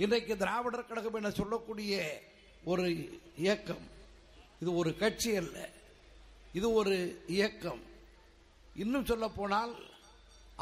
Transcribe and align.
இன்றைக்கு 0.00 0.36
திராவிடர் 0.36 0.86
கழகம் 0.86 1.14
என 1.14 1.30
சொல்லக்கூடிய 1.30 1.94
ஒரு 2.64 2.86
இயக்கம் 3.36 3.84
இது 4.58 4.74
ஒரு 4.74 4.96
கட்சி 4.96 5.36
அல்ல 5.36 5.58
இது 6.52 6.72
ஒரு 6.72 6.94
இயக்கம். 7.26 7.82
இன்னும் 8.74 9.04
சொல்ல 9.04 9.28
போனால் 9.28 9.72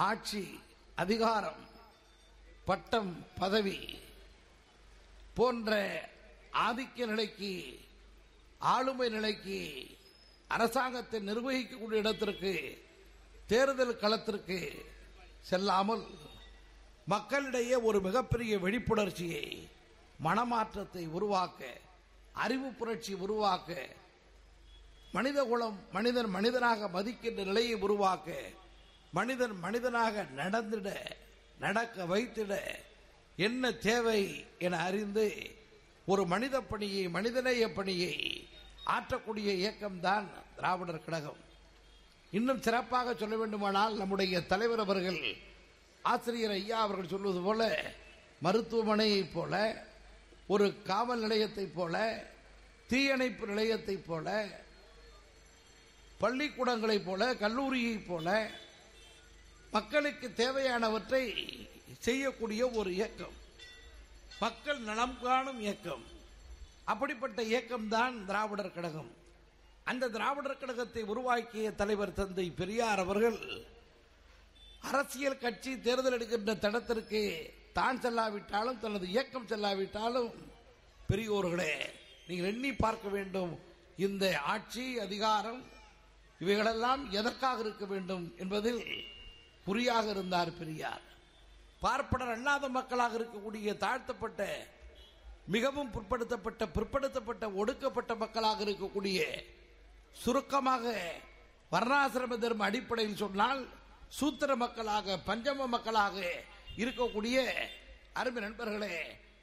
ஆட்சி 0.07 0.43
அதிகாரம் 0.95 1.63
பட்டம் 2.65 3.11
பதவி 3.39 3.79
போன்ற 5.35 5.73
ஆதிக்க 6.67 7.07
நிலைக்கு 7.07 7.53
ஆளுமை 8.67 9.09
நிலைக்கு 9.09 9.59
அரசாங்கத்தை 10.51 11.21
நிர்வகிக்கக்கூடிய 11.21 11.99
இடத்திற்கு 11.99 12.53
தேர்தல் 13.47 13.99
களத்திற்கு 13.99 14.59
செல்லாமல் 15.41 16.05
மக்களிடையே 17.09 17.75
ஒரு 17.75 18.01
மிகப்பெரிய 18.01 18.59
விழிப்புணர்ச்சியை 18.59 19.69
மனமாற்றத்தை 20.25 21.09
உருவாக்க 21.09 21.61
அறிவு 22.33 22.69
புரட்சி 22.71 23.15
உருவாக்க 23.15 23.71
மனித 25.13 25.45
குலம் 25.45 25.79
மனிதன் 25.93 26.31
மனிதனாக 26.31 26.89
மதிக்கின்ற 26.89 27.45
நிலையை 27.45 27.75
உருவாக்க 27.75 28.29
மனிதன் 29.13 29.55
மனிதனாக 29.59 30.23
நடந்திட 30.23 31.17
நடக்க 31.59 32.05
வைத்திட 32.05 32.53
என்ன 33.37 33.73
தேவை 33.73 34.45
என 34.59 34.83
அறிந்து 34.83 35.27
ஒரு 36.07 36.27
மனித 36.27 36.61
பணியை 36.61 37.09
மனிதநேய 37.09 37.73
பணியை 37.73 38.15
ஆற்றக்கூடிய 38.85 39.51
இயக்கம்தான் 39.55 40.27
திராவிடர் 40.57 41.05
கழகம். 41.05 41.41
இன்னும் 42.31 42.63
சிறப்பாக 42.63 43.15
சொல்ல 43.15 43.37
வேண்டுமானால் 43.37 43.97
நம்முடைய 43.97 44.47
தலைவர் 44.47 44.79
அவர்கள் 44.79 45.21
ஆசிரியர் 46.09 46.51
ஐயா 46.51 46.81
அவர்கள் 46.81 47.09
சொல்வது 47.09 47.41
போல 47.41 47.93
மருத்துவமனையைப் 48.43 49.31
போல 49.35 49.85
ஒரு 50.47 50.83
காவல் 50.83 51.21
நிலையத்தைப் 51.21 51.75
போல 51.75 52.25
தீயணைப்பு 52.87 53.47
நிலையத்தைப் 53.47 54.07
போல 54.07 54.49
பள்ளிக்கூடங்களைப் 56.21 57.07
போல 57.07 57.35
கல்லூரியைப் 57.35 58.07
போல 58.07 58.51
மக்களுக்கு 59.71 60.29
தேவையானவற்றை 60.37 61.25
செய்யக்கூடிய 61.99 62.71
ஒரு 62.71 62.95
இயக்கம். 62.95 63.37
மக்கள் 64.41 64.79
நலம் 64.79 65.19
காணும் 65.23 65.61
இயக்கம். 65.61 66.05
அப்படிப்பட்ட 66.85 67.43
இயக்கம்தான் 67.43 68.25
திராவிடர் 68.25 68.75
கழகம். 68.75 69.11
அந்த 69.85 70.09
திராவிடர் 70.09 70.59
கழகத்தை 70.59 71.03
உருவாக்கிய 71.03 71.71
தலைவர் 71.71 72.15
தந்தை 72.15 72.51
பெரியார் 72.51 72.99
அவர்கள் 72.99 73.67
அரசியல் 74.83 75.43
கட்சி 75.45 75.73
தேர்தல் 75.87 76.17
எடுக்கின்ற 76.17 76.53
தடத்திற்கு 76.65 77.23
தான் 77.79 78.01
செல்லாவிட்டாலும் 78.05 78.81
தனது 78.85 79.07
இயக்கம் 79.15 79.49
செல்லாவிட்டாலும் 79.51 80.31
பெரியோர்களே 81.11 81.73
நீங்கள் 82.27 82.49
எண்ணி 82.53 82.71
பார்க்க 82.85 83.09
வேண்டும். 83.09 83.53
இந்த 84.07 84.25
ஆட்சி 84.55 84.85
அதிகாரம் 85.07 85.61
இவைகளெல்லாம் 86.41 87.03
எதற்காக 87.11 87.61
இருக்க 87.65 87.85
வேண்டும் 87.93 88.25
என்பதில் 88.43 88.83
குறியாக 89.65 90.07
இருந்தார் 90.15 90.51
பெரியார். 90.59 91.05
பார்ப்பனர் 91.81 92.35
அல்லாத 92.35 92.69
மக்களாக 92.77 93.17
இருக்கக்கூடிய 93.19 93.73
தாழ்த்தப்பட்ட 93.85 94.43
மிகவும் 95.55 95.91
பிற்படுத்தப்பட்ட 95.95 96.63
பிற்படுத்தப்பட்ட 96.77 97.45
ஒடுக்கப்பட்ட 97.61 98.13
மக்களாக 98.23 98.65
இருக்கக்கூடிய 98.67 99.21
சுருக்கமாக 100.23 100.95
வர்ணாசிரம 101.73 102.39
தர்ம 102.45 102.67
அடிப்படையில் 102.69 103.23
சொன்னால் 103.25 103.61
சூத்திர 104.09 104.57
மக்களாக 104.57 105.19
பஞ்சம 105.27 105.67
மக்களாக 105.67 106.31
இருக்கக்கூடிய 106.77 107.51
அருமை 108.13 108.43
நண்பர்களே 108.43 108.97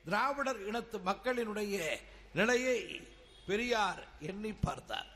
திராவிடர் 0.05 0.67
இனத்து 0.67 0.97
மக்களினுடைய 1.05 1.99
நிலையை 2.33 3.01
பெரியார் 3.47 4.07
எண்ணி 4.19 4.53
பார்த்தார். 4.53 5.09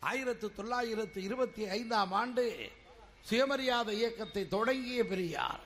ஆயிரத்து 0.00 0.52
தொள்ளாயிரத்து 0.52 1.22
இருபத்தி 1.22 1.66
ஐந்தாம் 1.66 2.12
ஆண்டு 2.12 2.70
சுயமரியாதை 3.20 3.96
இயக்கத்தை 3.96 4.48
தொடங்கிய 4.48 5.06
பெரியார். 5.06 5.60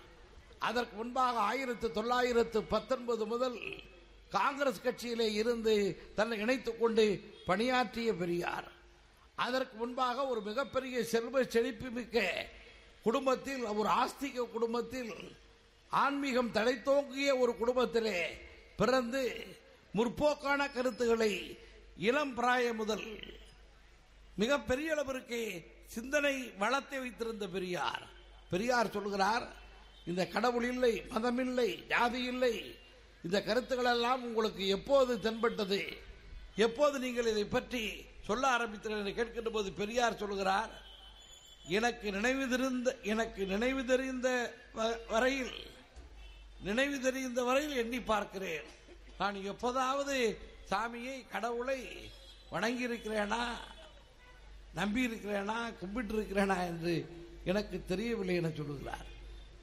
அதற்கு 0.59 0.97
முன்பாக 0.97 1.39
ஆயிரத்து 1.39 1.93
தொள்ளாயிரத்து 1.93 2.63
பத்தொன்பது 2.63 3.27
முதல் 3.27 3.61
காங்கிரஸ் 4.31 4.81
கட்சியிலே 4.81 5.33
இருந்து 5.33 6.03
தன்னை 6.15 6.39
இணைத்துக் 6.39 6.81
கொண்டு 6.81 7.35
பணியாற்றிய 7.47 8.13
பெரியார். 8.15 8.73
அதற்கு 9.35 9.77
முன்பாக 9.77 10.27
ஒரு 10.27 10.43
மிகப்பெரிய 10.43 11.05
செல்வ 11.05 11.45
செழிப்பு 11.45 11.91
மிக்க 11.91 12.49
குடும்பத்தில் 13.05 13.65
ஒரு 13.65 13.89
ஆஸ்திக 13.89 14.51
குடும்பத்தில் 14.51 15.35
ஆன்மீகம் 15.91 16.53
தழைத்தோங்கிய 16.53 17.39
ஒரு 17.39 17.57
குடும்பத்திலே 17.57 18.39
பிறந்து 18.77 19.47
முற்போக்கான 19.95 20.73
கருத்துக்களை 20.73 21.59
இளம் 21.97 22.37
பிராய 22.37 22.75
முதல் 22.75 23.33
மிக 24.37 24.61
பெரிய 24.61 24.93
அளவிற்கு 24.93 25.65
சிந்தனை 25.87 26.53
வளத்தை 26.59 26.99
வைத்திருந்த 26.99 27.49
பெரியார். 27.49 28.09
பெரியார் 28.51 28.91
சொல்கிறார் 28.91 29.53
இந்த 30.05 30.27
கடவுள் 30.27 30.65
இல்லை 30.65 31.03
மதம் 31.11 31.39
இல்லை 31.39 31.87
ஜாதி 31.89 32.23
இல்லை 32.23 32.75
இந்த 33.23 33.43
கருத்துக்கள் 33.43 33.93
எல்லாம் 33.93 34.23
உங்களுக்கு 34.23 34.67
எப்போது 34.67 35.21
தென்பட்டது? 35.21 35.97
எப்போது 36.57 36.99
நீங்கள் 36.99 37.27
இதை 37.27 37.45
பற்றி 37.45 38.05
சொல்ல 38.27 38.59
ஆரம்பித்தீர்கள் 38.59 39.07
என்று 39.07 39.25
கேட்கின்ற 39.25 39.51
போது 39.51 39.73
பெரியார் 39.73 40.17
சொல்கிறார் 40.17 40.84
எனக்கு 41.69 42.13
நினைவு 42.13 42.49
தெரிந்த 42.49 42.97
எனக்கு 43.03 43.47
நினைவு 43.47 43.85
தெரிந்த 43.85 44.29
வ- 44.75 45.11
வரையில் 45.11 45.55
நினைவு 46.61 47.01
தெரிந்த 47.01 47.43
வரையில் 47.43 47.77
எண்ணி 47.77 48.01
பார்க்கிறேன். 48.01 48.67
நான் 49.19 49.35
எப்போதாவது 49.43 50.39
சாமியை 50.71 51.29
கடவுளை 51.29 52.11
வணங்கி 52.51 52.89
இருக்கிறேனா 52.89 53.43
நம்பி 54.75 55.07
இருக்கிறேனா 55.07 55.79
கும்பிட்டு 55.79 56.15
இருக்கிறேனா 56.15 56.67
என்று 56.67 56.95
எனக்கு 57.45 57.85
தெரியவில்லை 57.87 58.35
என 58.37 58.51
சொல்லுகிறார். 58.51 59.07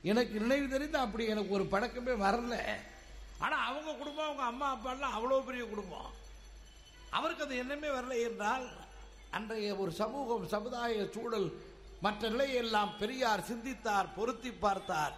எனக்கு 0.01 0.39
நினைவு 0.39 0.69
தெரிந்து 0.69 0.97
அப்படி 0.97 1.25
எனக்கு 1.25 1.53
ஒரு 1.53 1.65
பழக்கமே 1.65 2.11
வரல. 2.11 2.55
ஆனா 3.39 3.65
அவங்க 3.65 3.93
குடும்பம் 3.93 4.25
அவங்க 4.25 4.43
அம்மா 4.43 4.69
அப்பா 4.71 4.91
எல்லாம் 4.91 5.13
அவ்வளவு 5.13 5.43
பெரிய 5.43 5.65
குடும்பம். 5.65 6.11
அவருக்கு 7.09 7.43
அது 7.43 7.57
எண்ணமே 7.57 7.87
வரல 7.87 8.21
என்றால் 8.23 8.67
அன்றைய 9.31 9.75
ஒரு 9.75 9.91
சமூகம் 9.91 10.47
சமுதாய 10.47 11.09
சூழல் 11.13 11.49
மற்ற 12.01 12.29
நிலையெல்லாம் 12.29 12.97
பெரியார் 12.99 13.43
சிந்தித்தார் 13.43 14.13
பொருத்தி 14.15 14.51
பார்த்தார். 14.51 15.15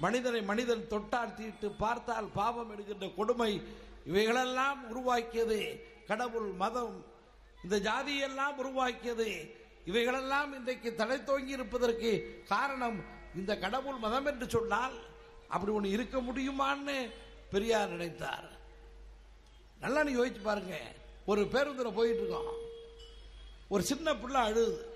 மனிதனை 0.00 0.42
மனிதன் 0.42 0.88
தொட்டால் 0.88 1.34
தீட்டு 1.34 1.70
பார்த்தால் 1.70 2.28
பாவம் 2.34 2.70
எடுக்கின்ற 2.70 3.08
கொடுமை 3.08 3.62
இவைகளெல்லாம் 4.06 4.90
உருவாக்கியது. 4.90 5.86
கடவுள் 6.06 6.50
மதம் 6.52 7.04
இந்த 7.62 7.76
ஜாதியெல்லாம் 7.78 8.54
உருவாக்கியது. 8.56 9.60
இவைகளெல்லாம் 9.84 10.54
இன்றைக்கு 10.54 10.94
தலை 10.94 11.24
தோங்கி 11.24 11.52
இருப்பதற்கு 11.52 12.44
காரணம் 12.48 13.04
இந்த 13.34 13.58
கடவுள் 13.58 13.96
மதம் 13.96 14.26
என்று 14.26 14.48
சொன்னால் 14.48 14.92
அப்படி 15.48 15.72
ஒன்று 15.72 15.90
இருக்க 15.90 16.18
முடியுமான்னு 16.18 17.12
பெரியார் 17.50 17.90
நினைத்தார். 17.90 18.48
நல்லா 19.80 20.02
நீ 20.02 20.14
யோசிச்சு 20.14 20.42
பாருங்க. 20.42 20.76
ஒரு 21.26 21.42
பேருந்துல 21.42 21.94
போயிட்டு 21.94 22.22
இருக்கோம். 22.22 22.54
ஒரு 23.68 23.82
சின்ன 23.82 24.16
பிள்ளை 24.16 24.40
அழுது. 24.40 24.91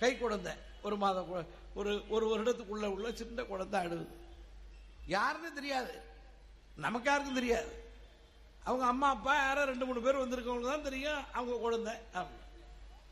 கை 0.00 0.12
குழந்தை. 0.18 0.52
ஒரு 0.86 0.96
மாதம் 1.02 1.28
ஒரு 1.80 1.92
ஒரு 2.14 2.24
வருடத்துக்குள்ள 2.32 2.86
உள்ள 2.94 3.08
சின்ன 3.20 3.42
குழந்தை 3.52 3.78
அழுது 3.80 4.06
யாருன்னு 5.14 5.50
தெரியாது. 5.58 5.94
நமக்கு 6.84 7.08
யாருக்கும் 7.10 7.38
தெரியாது. 7.40 7.72
அவங்க 8.68 8.84
அம்மா 8.92 9.08
அப்பா 9.14 9.32
யாரோ 9.36 9.62
ரெண்டு 9.70 9.86
மூணு 9.88 10.00
பேர் 10.04 10.22
வந்திருக்கவங்க 10.22 10.68
தான் 10.72 10.86
தெரியும் 10.88 11.22
அவங்க 11.38 11.56
குழந்தை. 11.64 11.94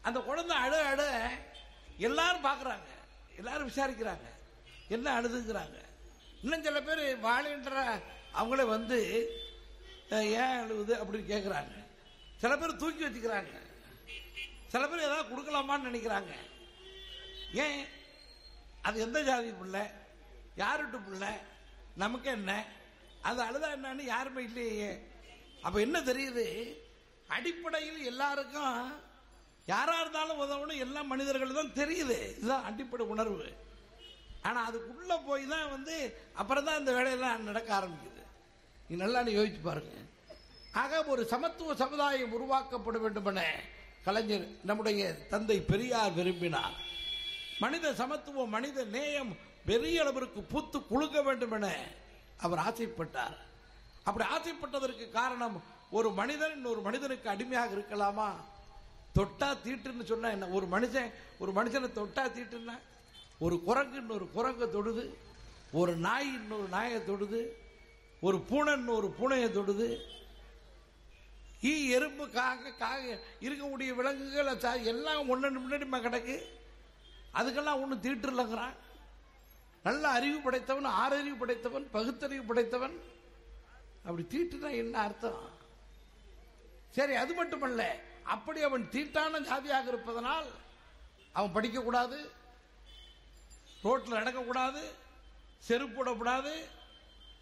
அந்த 0.08 0.18
குழந்தை 0.28 0.54
அழு 0.64 0.78
அழ 0.90 1.02
எல்லாரும் 2.08 2.46
பார்க்குறாங்க 2.48 2.88
எல்லாரும் 3.40 3.70
விசாரிக்கிறாங்க. 3.70 4.28
என்ன 4.94 5.06
அழுதுங்கிறாங்க. 5.18 5.78
இன்னும் 6.42 6.64
சில 6.66 6.78
பேர் 6.88 7.02
வாழின்ற 7.26 7.82
அவங்களே 8.40 8.64
வந்து 8.76 8.98
ஏன் 10.42 10.60
அழுகுது 10.62 10.94
அப்படின்னு 11.00 11.32
கேட்குறாங்க 11.34 11.74
சில 12.42 12.52
பேர் 12.60 12.80
தூக்கி 12.80 13.02
வச்சுக்கிறாங்க. 13.04 13.52
சில 14.72 14.82
பேர் 14.88 15.06
ஏதாவது 15.08 15.30
கொடுக்கலாமான்னு 15.32 15.88
நினைக்கிறாங்க. 15.90 16.32
ஏன்? 17.52 17.86
அது 18.82 19.00
எந்த 19.00 19.22
ஜாதி 19.22 19.50
பிள்ளை? 19.50 19.80
யாருட்டு 20.56 20.98
பிள்ளை? 21.08 21.28
நமக்கு 21.96 22.30
என்ன? 22.30 22.64
அது 23.22 23.42
அழுதா 23.42 23.68
என்னன்னு 23.76 24.00
யாருமே 24.00 24.42
இல்லையே. 24.42 25.08
அப்ப 25.62 25.80
என்ன 25.80 26.00
தெரியுது? 26.00 26.76
அடிப்படையில் 27.28 28.04
எல்லாருக்கும் 28.04 28.92
யாரா 29.66 30.00
இருந்தாலும் 30.00 30.40
உதவணும். 30.40 30.78
எல்லா 30.78 31.02
மனிதர்களும் 31.02 31.54
தான் 31.54 31.86
தெரியுது. 31.86 32.36
இதுதான் 32.36 32.64
அடிப்படை 32.64 33.06
உணர்வு. 33.06 33.56
ஆனா 34.42 34.70
அதுக்குள்ள 34.70 35.26
போய் 35.26 35.46
தான் 35.46 35.70
வந்து 35.70 36.16
அப்புறம் 36.34 36.64
தான் 36.64 36.78
இந்த 36.78 36.92
வேலையெல்லாம் 36.92 37.42
நடக்க 37.42 37.80
ஆரம்பிக்குது. 37.80 38.22
நீ 38.88 38.96
நல்லா 38.96 39.22
நீ 39.22 39.32
யோசிச்சு 39.32 39.62
பாருங்க. 39.62 39.90
ஆக 40.72 41.04
ஒரு 41.04 41.26
சமத்துவ 41.26 41.74
சமுதாயம் 41.74 42.32
உருவாக்கப்பட 42.32 43.00
வேண்டும் 43.00 43.24
என 43.24 43.42
கலைஞர் 44.04 44.48
நம்முடைய 44.64 45.14
தந்தை 45.14 45.60
பெரியார் 45.60 46.12
விரும்பினார். 46.12 46.90
மனித 47.64 47.86
சமத்துவம் 48.00 48.54
மனித 48.56 48.84
நேயம் 48.96 49.32
பெரிய 49.68 49.96
அளவிற்கு 50.02 50.40
பூத்து 50.52 50.78
குழுக்க 50.90 51.18
வேண்டும் 51.26 51.54
என 51.56 51.66
அவர் 52.44 52.62
ஆசைப்பட்டார். 52.68 53.36
அப்படி 54.08 54.24
ஆசைப்பட்டதற்கு 54.36 55.04
காரணம் 55.18 55.56
ஒரு 55.96 56.08
மனிதன் 56.20 56.54
இன்னொரு 56.56 56.80
மனிதனுக்கு 56.86 57.28
அடிமையாக 57.32 57.74
இருக்கலாமா? 57.76 58.28
தொட்டா 59.16 59.48
தீட்டுன்னு 59.64 60.04
சொன்னா 60.10 60.28
என்ன? 60.36 60.48
ஒரு 60.56 60.66
மனுஷன் 60.74 61.10
ஒரு 61.42 61.52
மனுஷனை 61.58 61.88
தொட்டா 61.98 62.24
தீட்டுன்னா? 62.36 62.76
ஒரு 63.44 63.56
குரங்கு 63.68 63.98
இன்னொரு 64.02 64.26
குரங்கை 64.36 64.66
தொடுது 64.76 65.04
ஒரு 65.80 65.92
நாய் 66.06 66.30
இன்னொரு 66.38 66.66
நாயை 66.76 66.98
தொடுது 67.10 67.40
ஒரு 68.26 68.38
பூனை 68.48 68.72
இன்னொரு 68.78 69.08
பூனையை 69.18 69.48
தொடுது. 69.58 69.86
ஈ 71.70 71.72
எறும்பு 71.96 72.24
காக 72.30 72.72
காக 72.82 73.18
இருக்கக்கூடிய 73.46 73.90
விலங்குகள் 73.98 74.82
எல்லாம் 74.92 75.28
ஒன்னு 75.32 75.60
முன்னாடி 75.62 75.86
கிடக்கு. 76.06 76.36
அதுக்கெல்லாம் 77.38 77.80
ஒன்றும் 77.82 78.04
தீட்டு 78.04 78.30
இல்லைங்கிறான் 78.32 78.76
நல்ல 79.86 80.04
அறிவு 80.16 80.38
படைத்தவன் 80.44 80.88
ஆறறிவு 81.02 81.36
படைத்தவன் 81.42 81.86
பகுத்தறிவு 81.94 82.44
படைத்தவன். 82.50 82.96
அப்படி 84.04 84.24
தீட்டுனா 84.34 84.70
என்ன 84.82 84.94
அர்த்தம்? 85.06 85.40
சரி 86.96 87.14
அது 87.22 87.32
மட்டுமல்ல. 87.40 87.82
அப்படி 88.34 88.60
அவன் 88.68 88.84
தீட்டான 88.94 89.40
ஜாதியாக 89.48 89.90
இருப்பதனால் 89.92 90.48
அவன் 91.36 91.54
படிக்கக்கூடாது 91.56 92.18
ரோட்டில் 93.86 94.18
நடக்கக்கூடாது 94.20 94.82
செருப்பு 95.68 95.96
போடக்கூடாது 95.96 96.52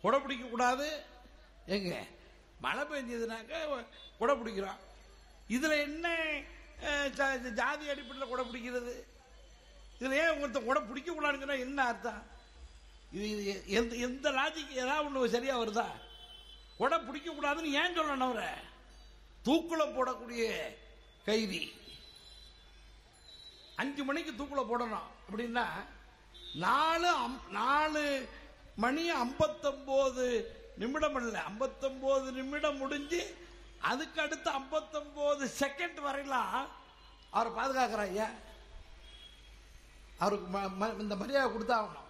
குடை 0.02 0.18
பிடிக்கக்கூடாது. 0.20 0.88
எங்க 1.76 1.94
மழை 2.64 2.82
பெஞ்சதுனாக்க 2.90 3.54
குடை 4.20 4.34
பிடிக்கிறான். 4.40 4.80
இதுல 5.56 5.76
என்ன 5.86 6.06
ஜாதி 7.60 7.84
அடிப்படையில் 7.92 8.30
குடை 8.32 8.44
பிடிக்கிறது? 8.46 8.94
இதுல 10.00 10.12
ஏன் 10.12 10.40
ஒருத்தன் 10.40 10.64
குடை 10.64 10.82
பிடிக்கக்கூடாதுன்னா 10.82 11.58
என்ன 11.58 11.84
அர்த்தம்? 11.84 12.22
இது 13.12 13.30
இது 13.30 13.64
எந்த 13.66 13.96
எந்த 13.96 14.30
லாஜிக் 14.30 14.72
ஏதாவது 14.72 15.04
ஒன்று 15.06 15.28
சரியா 15.28 15.58
வருதா? 15.58 15.86
உடை 16.76 16.98
பிடிக்க 16.98 17.32
கூடாதுன்னு 17.32 17.72
ஏன் 17.72 17.98
சொல்லணும் 17.98 18.20
அவரை? 18.20 18.50
தூக்குல 19.44 19.82
போடக்கூடிய 19.94 20.44
கைதி. 21.24 21.72
அஞ்சு 23.76 24.04
மணிக்கு 24.04 24.32
தூக்குல 24.32 24.64
போடணும். 24.66 25.08
அப்படின்னா 25.26 25.66
நாலு 26.54 27.16
அம்- 27.18 27.50
நாலு 27.50 28.28
மணி 28.76 29.12
ஐம்பத்தொம்போது 29.12 30.24
நிமிடம் 30.76 31.16
இல்ல 31.16 31.42
ஐம்பத்தொம்போது 31.50 32.32
நிமிடம் 32.32 32.76
முடிஞ்சு 32.76 33.36
அதுக்கு 33.80 34.20
அடுத்து 34.20 34.50
ஐம்பத்தொம்போது 34.50 35.50
செகண்ட் 35.60 36.00
வரையிலாம் 36.00 36.68
அவரை 37.30 37.52
பாதுகாக்கிறாய்யா 37.52 38.00
ஐயா. 38.00 38.28
அவருக்கு 40.20 40.58
ம- 40.58 40.72
ம- 40.80 41.00
இந்த 41.00 41.16
மரியாதை 41.16 41.50
கொடுத்தாகணும். 41.52 42.08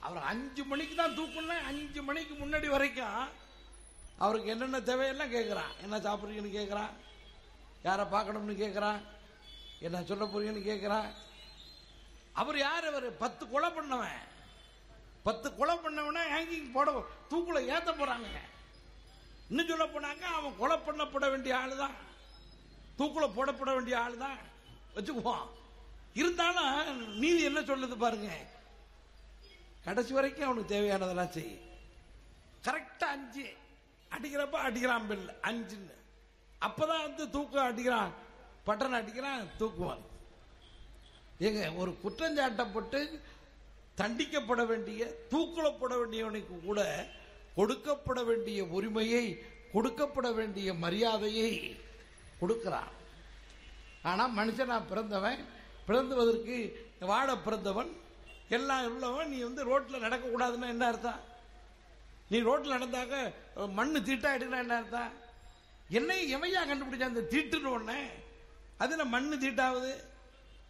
அவர் 0.00 0.22
அஞ்சு 0.22 0.64
மணிக்கு 0.64 0.94
தான் 0.94 1.18
தூக்கணும். 1.18 1.64
அஞ்சு 1.66 2.02
மணிக்கு 2.02 2.34
முன்னாடி 2.34 2.68
வரைக்கும் 2.68 3.28
அவருக்கு 4.18 4.50
என்னென்ன 4.50 4.80
தேவையெல்லாம் 4.80 5.34
கேட்குறான் 5.34 5.72
என்ன 5.82 5.98
சாப்பிட்றீங்கன்னு 5.98 6.56
கேட்குறான் 6.58 6.90
யாரை 7.82 8.04
பார்க்கணும்னு 8.04 8.52
கேட்குறான் 8.52 9.00
என்ன 9.80 10.02
சொல்ல 10.02 10.24
போறீங்கன்னு 10.24 10.68
கேட்குறான் 10.70 11.08
அவர் 12.32 12.58
யார் 12.58 12.86
அவர்? 12.86 13.16
பத்து 13.16 13.48
கொலை 13.48 13.70
பண்ணவன். 13.70 14.20
பத்து 15.22 15.56
கொலை 15.56 15.74
பண்ணவனா 15.76 16.22
ஹேங்கிங் 16.34 16.72
போட 16.72 16.90
தூக்குல 17.30 17.58
ஏத்த 17.74 17.90
போறாங்க. 17.92 18.26
இன்னும் 19.48 19.66
சொல்ல 19.66 19.84
போனாங்க 19.84 20.20
அவன் 20.20 20.58
கொலை 20.58 20.76
பண்ணப்பட 20.76 21.30
வேண்டிய 21.30 21.58
ஆளு 21.58 21.76
தான் 21.76 21.94
தூக்குல 22.98 23.26
போடப்பட 23.34 23.72
வேண்டிய 23.74 24.00
ஆள் 24.00 24.16
தான் 24.16 24.38
வச்சுக்குவோம். 24.94 25.46
இருந்தாலும் 26.14 27.18
நீதி 27.18 27.42
என்ன 27.42 27.60
சொல்லுது 27.60 27.96
பாருங்க? 27.96 28.32
கடைசி 29.84 30.12
வரைக்கும் 30.12 30.44
அவனுக்கு 30.44 30.80
தேவையானதெல்லாம் 30.80 31.28
செய். 31.28 31.60
கரெக்டா 32.62 33.02
அஞ்சு. 33.02 33.54
அடிக்கிறப்ப 34.10 34.54
அடிக்கிறான் 34.54 35.06
பில். 35.06 35.30
அஞ்சுன்னு. 35.42 35.92
அப்பதான் 36.60 37.02
வந்து 37.02 37.30
தூக்கம் 37.30 37.64
அடிக்கிறான். 37.64 38.10
பட்டன் 38.66 38.94
அடிக்கிறான் 38.94 39.46
தூக்குவான். 39.58 40.10
ஏங்க 41.40 41.76
ஒரு 41.76 41.98
குற்றஞ்சாட்டப்பட்டு 42.04 43.20
தண்டிக்கப்பட 43.96 44.66
வேண்டிய 44.66 45.14
தூக்குலப்பட 45.30 45.96
வேண்டியவனுக்கு 45.96 46.64
கூட 46.64 47.06
கொடுக்கப்பட 47.56 48.24
வேண்டிய 48.24 48.64
உரிமையை 48.64 49.42
கொடுக்கப்பட 49.74 50.34
வேண்டிய 50.34 50.74
மரியாதையை 50.74 51.76
கொடுக்கிறான். 52.40 52.88
ஆனா 54.02 54.28
மனுஷனா 54.28 54.86
பிறந்தவன் 54.86 55.60
பிறந்துவதற்கு 55.86 56.86
வாட 57.00 57.42
பிறந்தவன் 57.42 58.00
எல்லாம் 58.48 58.84
உள்ளவன் 58.84 59.28
நீ 59.28 59.38
வந்து 59.38 59.64
ரோட்ல 59.64 59.92
நடக்கக்கூடாதுன்னா 59.92 60.68
என்ன 60.68 60.86
அர்த்தம்? 60.86 61.20
நீ 62.28 62.38
ரோட்டில் 62.38 62.70
நடந்தாக்க 62.70 63.32
மண்ணு 63.70 64.00
தீட்டா 64.00 64.34
எடுக்கிறான் 64.34 64.58
என்ன 64.58 64.76
அர்த்தம்? 64.76 65.12
என்னை 65.88 66.36
எவையா 66.36 66.60
கண்டுபிடிச்ச 66.62 67.02
அந்த 67.02 67.20
தீட்டுன்னு 67.20 67.68
ஒன்று 67.68 68.10
அதில் 68.78 69.04
மண்ணு 69.04 69.36
தீட்டாவது? 69.36 69.94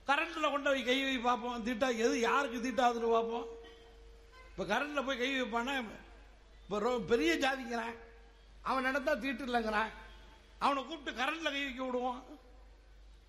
கரண்டில் 0.07 0.51
கொண்டு 0.51 0.71
போய் 0.71 0.85
கை 0.85 1.03
வை 1.03 1.19
பார்ப்போம். 1.19 1.67
தீட்டா 1.67 1.89
எது 1.89 2.21
யாருக்கு 2.21 2.59
தீட்டாகுதுன்னு 2.59 3.11
பார்ப்போம். 3.11 3.47
இப்போ 4.51 4.65
கரண்டில் 4.65 5.07
போய் 5.07 5.19
கை 5.19 5.43
வைப்பானா 5.43 5.85
இப்போ 6.63 6.79
ரொ- 6.79 7.05
பெரிய 7.05 7.35
ஜாதிக்கிறான் 7.35 7.95
அவன் 8.63 8.83
நடந்தால் 8.83 9.21
தீட்டு 9.21 9.47
இல்லைங்கிறான். 9.47 9.91
அவனை 10.59 10.85
கூப்பிட்டு 10.85 11.23
கரண்டில் 11.23 11.43
கை 11.43 11.65
வைக்க 11.65 11.85
விடுவோம். 11.85 12.25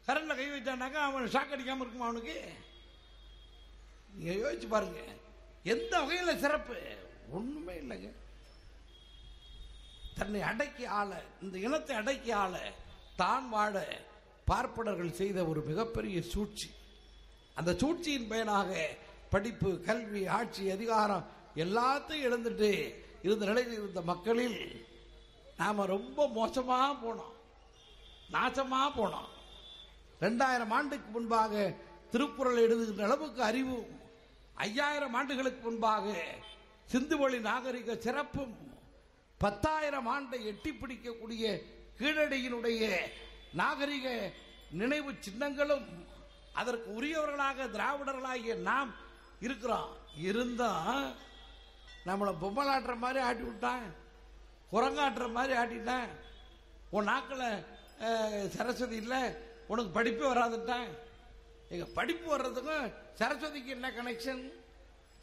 கரண்ட்ல 0.07 0.35
கை 0.35 0.47
வச்சானாக்கா 0.51 1.01
அவன் 1.09 1.33
ஷாக் 1.35 1.53
அடிக்காம 1.55 1.83
இருக்குமா 1.83 2.07
அவனுக்கு? 2.07 2.37
நீங்க 4.13 4.33
யோசிச்சு 4.43 4.67
பாருங்க. 4.67 5.01
எந்த 5.63 5.93
வகையில 5.99 6.31
சிறப்பு? 6.37 6.77
ஒண்ணுமே 7.31 7.75
இல்லைங்க. 7.83 8.09
தன்னை 10.17 10.41
அடக்கி 10.41 10.85
ஆள 10.85 11.21
இந்த 11.41 11.55
இனத்தை 11.57 11.95
அடக்கி 11.95 12.31
ஆள 12.31 12.55
தான் 13.21 13.49
வாழ 13.49 14.01
பார்ப்பனர்கள் 14.45 15.17
செய்த 15.21 15.45
ஒரு 15.45 15.61
மிகப்பெரிய 15.61 16.21
சூழ்ச்சி. 16.33 16.69
அந்த 17.59 17.73
சூழ்ச்சியின் 17.73 18.27
பயனாக 18.27 18.71
படிப்பு 19.29 19.69
கல்வி 19.81 20.27
ஆட்சி 20.37 20.63
அதிகாரம் 20.71 21.25
எல்லாத்தையும் 21.55 22.25
இழந்துட்டு 22.27 22.71
இருந்த 23.25 23.45
நிலையில் 23.45 23.77
இருந்த 23.79 24.01
மக்களில் 24.01 24.59
நாம 25.57 25.85
ரொம்ப 25.85 26.27
மோசமாக 26.27 26.91
போனோம். 27.03 27.35
நாசமாக 28.35 28.89
போனோம். 28.99 29.29
ரெண்டாயிரம் 30.21 30.73
ஆண்டுக்கு 30.77 31.09
முன்பாக 31.11 31.53
திருக்குறள் 32.11 32.63
எழுதுகின்ற 32.65 33.03
அளவுக்கு 33.03 33.41
அறிவு 33.43 33.77
ஐயாயிரம் 34.67 35.15
ஆண்டுகளுக்கு 35.19 35.61
முன்பாக 35.67 36.15
சிந்துவழி 36.91 37.39
நாகரிக 37.39 37.95
சிறப்பும் 38.05 38.53
பத்தாயிரம் 39.37 40.09
ஆண்டை 40.15 40.39
எட்டி 40.51 40.71
பிடிக்கக்கூடிய 40.71 41.45
கீழடியினுடைய 41.99 42.83
நாகரிக 43.61 44.07
நினைவு 44.71 45.11
சின்னங்களும் 45.25 45.87
அதற்கு 46.61 46.89
உரியவர்களாக 46.99 47.67
திராவிடர்களாகிய 47.75 48.55
நாம் 48.69 48.91
இருக்கிறோம். 49.39 49.91
இருந்தா 50.29 50.71
நம்மளை 52.05 52.33
பொம்மலாட்டுற 52.43 52.95
மாதிரி 53.03 53.19
ஆட்டி 53.27 53.43
விட்டான் 53.43 53.85
குரங்காட்டுற 54.71 55.25
மாதிரி 55.31 55.53
ஆட்டிட்டான். 55.61 56.11
உன் 56.95 57.09
நாக்கில் 57.11 58.49
சரஸ்வதி 58.55 58.95
இல்லை 58.95 59.23
உனக்கு 59.73 59.91
படிப்பே 59.97 60.25
வராதுட்டான். 60.31 60.89
எங்க 61.73 61.85
படிப்பு 61.99 62.25
வர்றதுக்கும் 62.33 62.87
சரஸ்வதிக்கு 63.19 63.71
என்ன 63.77 63.87
கனெக்ஷன் 63.99 64.43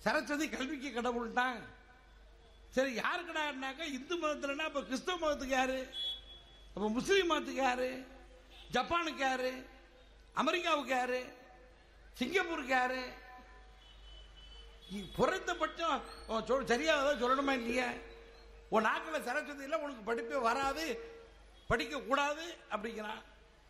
சரஸ்வதி 0.05 0.47
கல்விக்கு 0.49 0.91
கடவுள்ட்டான். 0.95 1.61
சரி 2.77 2.91
யாருக்கடான்னாக்கா 3.03 3.85
இந்து 3.97 4.17
மதத்துலன்னா 4.23 4.67
அப்ப 4.71 4.83
கிறிஸ்தவ 4.89 5.17
மதத்துக்கு 5.23 5.57
யாரு? 5.61 5.79
அப்ப 6.75 6.89
முஸ்லீம் 6.97 7.31
மதத்துக்கு 7.31 7.65
யாரு? 7.69 7.91
ஜப்பானுக்கு 8.75 9.25
யாரு? 9.29 9.53
அமெரிக்காவுக்கு 10.43 10.95
யாரு? 10.99 11.21
சிங்கப்பூருக்கு 12.19 12.75
யாரு? 12.79 13.03
குறைந்தபட்சம் 15.17 15.99
சரியாக 16.71 17.01
சொல் 17.03 17.23
சொல்லணுமா 17.23 17.53
இல்லையா? 17.61 17.89
உன் 18.75 18.87
நாக்கில் 18.89 19.27
சரஸ்வதி 19.29 19.67
இல்லை 19.67 19.79
உனக்கு 19.85 20.03
படிப்பே 20.09 20.39
வராது 20.49 20.87
படிக்க 21.71 21.99
கூடாது 22.09 22.45
அப்படிங்கிறான். 22.75 23.21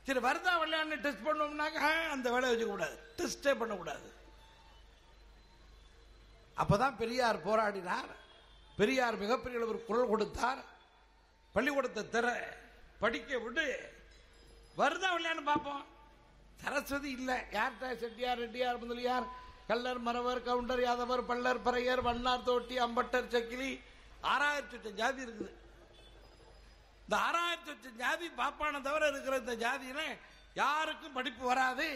சரி 0.06 0.20
வருதா 0.26 0.52
வரலான்னு 0.60 0.96
டெஸ்ட் 1.04 1.26
பண்ணோம்னாக்க 1.26 1.80
அந்த 2.14 2.26
வேலையை 2.32 2.52
வச்சுக்க 2.52 2.68
கூடாது 2.68 2.96
டெஸ்டே 3.18 3.52
பண்ணக்கூடாது. 3.58 4.08
அப்பதான் 6.62 6.98
பெரியார் 7.02 7.46
போராடினார். 7.46 8.10
பெரியார் 8.76 9.16
மிகப்பெரிய 9.22 9.66
ஒரு 9.66 9.84
குரல் 9.86 10.10
கொடுத்தார். 10.12 10.60
பள்ளிக்கூடத்தை 11.54 12.02
திற 12.14 12.26
படிக்க 13.02 13.38
விடு. 13.38 13.66
வருதா 14.80 15.08
இல்லையான்னு 15.16 15.44
பார்ப்போம். 15.44 15.84
சரஸ்வதி 16.62 17.10
இல்லை. 17.10 17.36
யார்கிட்ட? 17.52 17.86
செட்டியார் 18.02 18.42
ரெட்டியார் 18.44 18.82
முதலியார் 18.82 19.26
கல்லர் 19.68 20.00
மறவர் 20.06 20.42
கவுண்டர் 20.42 20.82
யாதவர் 20.84 21.22
பல்லர் 21.30 21.64
பறையர் 21.66 22.02
வண்ணார் 22.08 22.46
தோட்டி 22.48 22.76
அம்பட்டர் 22.86 23.32
சக்கிலி. 23.34 23.70
ஆறாயிரத்தி 24.32 24.76
எட்டு 24.78 24.90
ஜாதி 25.00 25.20
இருக்குது. 25.26 25.52
இந்த 27.10 27.22
ஆறாயிரத்தி 27.28 27.70
எட்டு 27.72 27.88
ஜாதி 28.00 28.26
பாப்பான 28.40 28.80
தவிர 28.80 29.04
இருக்கிற 29.12 29.36
இந்த 29.42 29.54
ஜாதியில 29.62 30.02
யாருக்கும் 30.54 31.16
படிப்பு 31.16 31.42
வராது. 31.46 31.86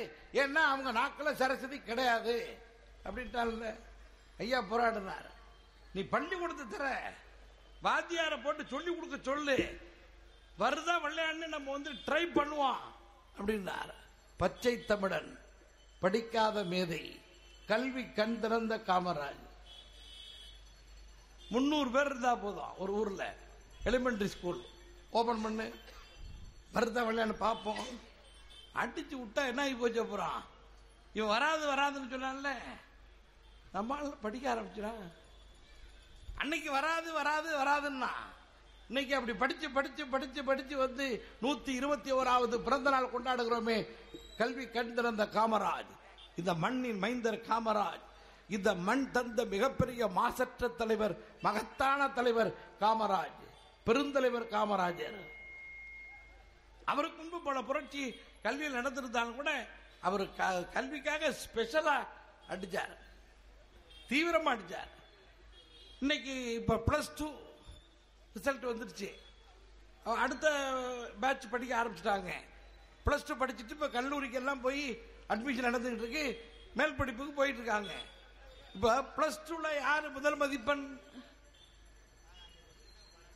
ஏன்னா 0.43 0.63
அவங்க 0.71 0.91
நாக்கில் 0.97 1.39
சரஸ்வதி 1.41 1.79
கிடையாது. 1.81 2.35
அப்படின்ட்டால 3.05 3.69
ஐயா 4.45 4.61
போராடினார் 4.73 5.29
நீ 5.93 6.03
பள்ளிக்கூடத்தை 6.15 6.67
தர. 6.73 6.89
வாத்தியாரை 7.87 8.39
போட்டு 8.43 8.67
சொல்லி 8.73 8.91
கொடுக்க 8.97 9.19
சொல்லு. 9.31 9.57
வருதா 10.63 10.97
வரலையான்னு 11.05 11.55
நம்ம 11.55 11.71
வந்து 11.77 11.95
ட்ரை 12.09 12.25
பண்ணுவோம் 12.41 12.83
அப்படின்னார் 13.39 13.95
பச்சை 14.43 14.75
தமிழன் 14.91 15.33
படிக்காத 16.03 16.67
மேதை 16.75 17.03
கல்வி 17.73 18.07
கண் 18.21 18.39
திறந்த 18.41 18.83
காமராஜ். 18.91 19.43
முன்னூறு 21.55 21.91
பேர் 21.97 22.13
இருந்தா 22.13 22.35
போதும் 22.47 22.79
ஒரு 22.85 22.93
ஊர்ல 23.01 23.25
எலிமெண்டரி 23.91 24.33
ஸ்கூல் 24.37 24.63
ஓபன் 25.15 25.43
பண்ணு. 25.43 25.75
வருதா 26.75 27.03
வரலான்னு 27.07 27.33
பார்ப்போம் 27.33 27.85
அடிச்சு 28.75 29.13
விட்டா 29.13 29.47
என்ன 29.47 29.63
ஆகி 29.63 29.75
போச்சு 29.75 30.01
அப்புறம்? 30.01 30.45
இவன் 31.13 31.29
வராது 31.29 31.73
வராதுன்னு 31.73 32.07
சொன்னான்ல. 32.07 32.49
நம்மளால 33.75 34.15
படிக்க 34.23 34.55
ஆரம்பிச்சிடான் 34.55 35.13
அன்னைக்கு 36.37 36.71
வராது 36.71 37.13
வராது 37.13 37.59
வராதுன்னா? 37.59 38.09
இன்னைக்கு 38.89 39.15
அப்படி 39.15 39.39
படிச்சு 39.39 39.71
படிச்சு 39.71 40.07
படிச்சு 40.07 40.45
படிச்சு 40.45 40.77
வந்து 40.77 41.29
நூத்தி 41.43 41.69
இருபத்தி 41.69 42.13
ஓராவது 42.13 42.57
பிறந்த 42.57 42.91
நாள் 42.91 43.11
கொண்டாடுகிறோமே. 43.11 43.87
கல்வி 44.39 44.67
கண் 44.67 44.95
திறந்த 44.95 45.25
காமராஜ். 45.25 45.93
இந்த 46.37 46.55
மண்ணின் 46.55 46.99
மைந்தர் 46.99 47.47
காமராஜ். 47.47 48.05
இந்த 48.49 48.75
மண் 48.75 49.11
தந்த 49.11 49.45
மிகப்பெரிய 49.45 50.07
மாசற்ற 50.07 50.69
தலைவர் 50.69 51.17
மகத்தான 51.43 52.09
தலைவர் 52.09 52.55
காமராஜ். 52.81 53.43
பெருந்தலைவர் 53.87 54.49
காமராஜர். 54.49 55.21
அவருக்கு 56.85 57.19
முன்பு 57.19 57.41
பல 57.41 57.63
புரட்சி 57.63 58.21
கல்வியில் 58.43 58.73
நடந்திருந்தாலும் 58.73 59.35
கூட 59.35 59.69
அவர் 60.01 60.35
க- 60.35 60.65
கல்விக்காக 60.65 61.31
ஸ்பெஷலா 61.31 62.07
அடிச்சார். 62.49 62.97
தீவிரமா 64.09 64.59
அடிச்சார். 64.59 64.89
இன்னைக்கு 66.01 66.55
இப்ப 66.55 66.83
பிளஸ் 66.87 67.15
டூ 67.17 67.33
ரிசல்ட் 68.39 68.73
வந்துருச்சு. 68.73 69.15
அடுத்த 70.05 70.51
பேட்ச் 71.21 71.51
படிக்க 71.51 71.85
ஆரம்பிச்சிட்டாங்க. 71.85 72.33
பிளஸ் 73.07 73.27
டூ 73.27 73.35
படிச்சுட்டு 73.35 73.69
இப்ப 73.69 73.89
கல்லூரிக்கு 73.89 74.37
எல்லாம் 74.37 74.61
போய் 74.61 74.91
அட்மிஷன் 75.29 75.65
நடந்துகிட்டு 75.65 75.97
இருக்கு. 75.97 76.53
மேல் 76.75 76.95
படிப்புக்கு 76.95 77.33
போயிட்டு 77.33 77.61
இருக்காங்க. 77.61 77.93
இப்ப 78.75 79.01
பிளஸ் 79.01 79.39
டூல 79.47 79.77
யாரு 79.77 80.11
முதல் 80.11 80.37
மதிப்பெண் 80.37 81.01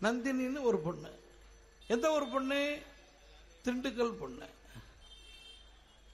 நந்தினின்னு 0.03 0.63
ஒரு 0.63 0.79
பொண்ணு. 0.79 1.21
எந்த 1.87 2.11
ஒரு 2.11 2.27
பொண்ணு? 2.27 2.83
திண்டுக்கல் 3.65 4.13
பொண்ணு. 4.13 4.49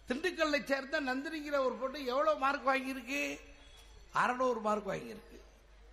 திண்டுக்கல்லை 0.08 0.64
சேர்ந்த 0.64 1.00
நந்தினிங்கிற 1.00 1.58
ஒரு 1.58 1.74
பொண்ணு 1.74 2.04
எவ்வளவு 2.04 2.38
மார்க் 2.38 2.68
வாங்கியிருக்கு? 2.68 3.40
அறநூறு 4.14 4.60
மார்க் 4.60 4.88
வாங்கியிருக்கு. 4.88 5.40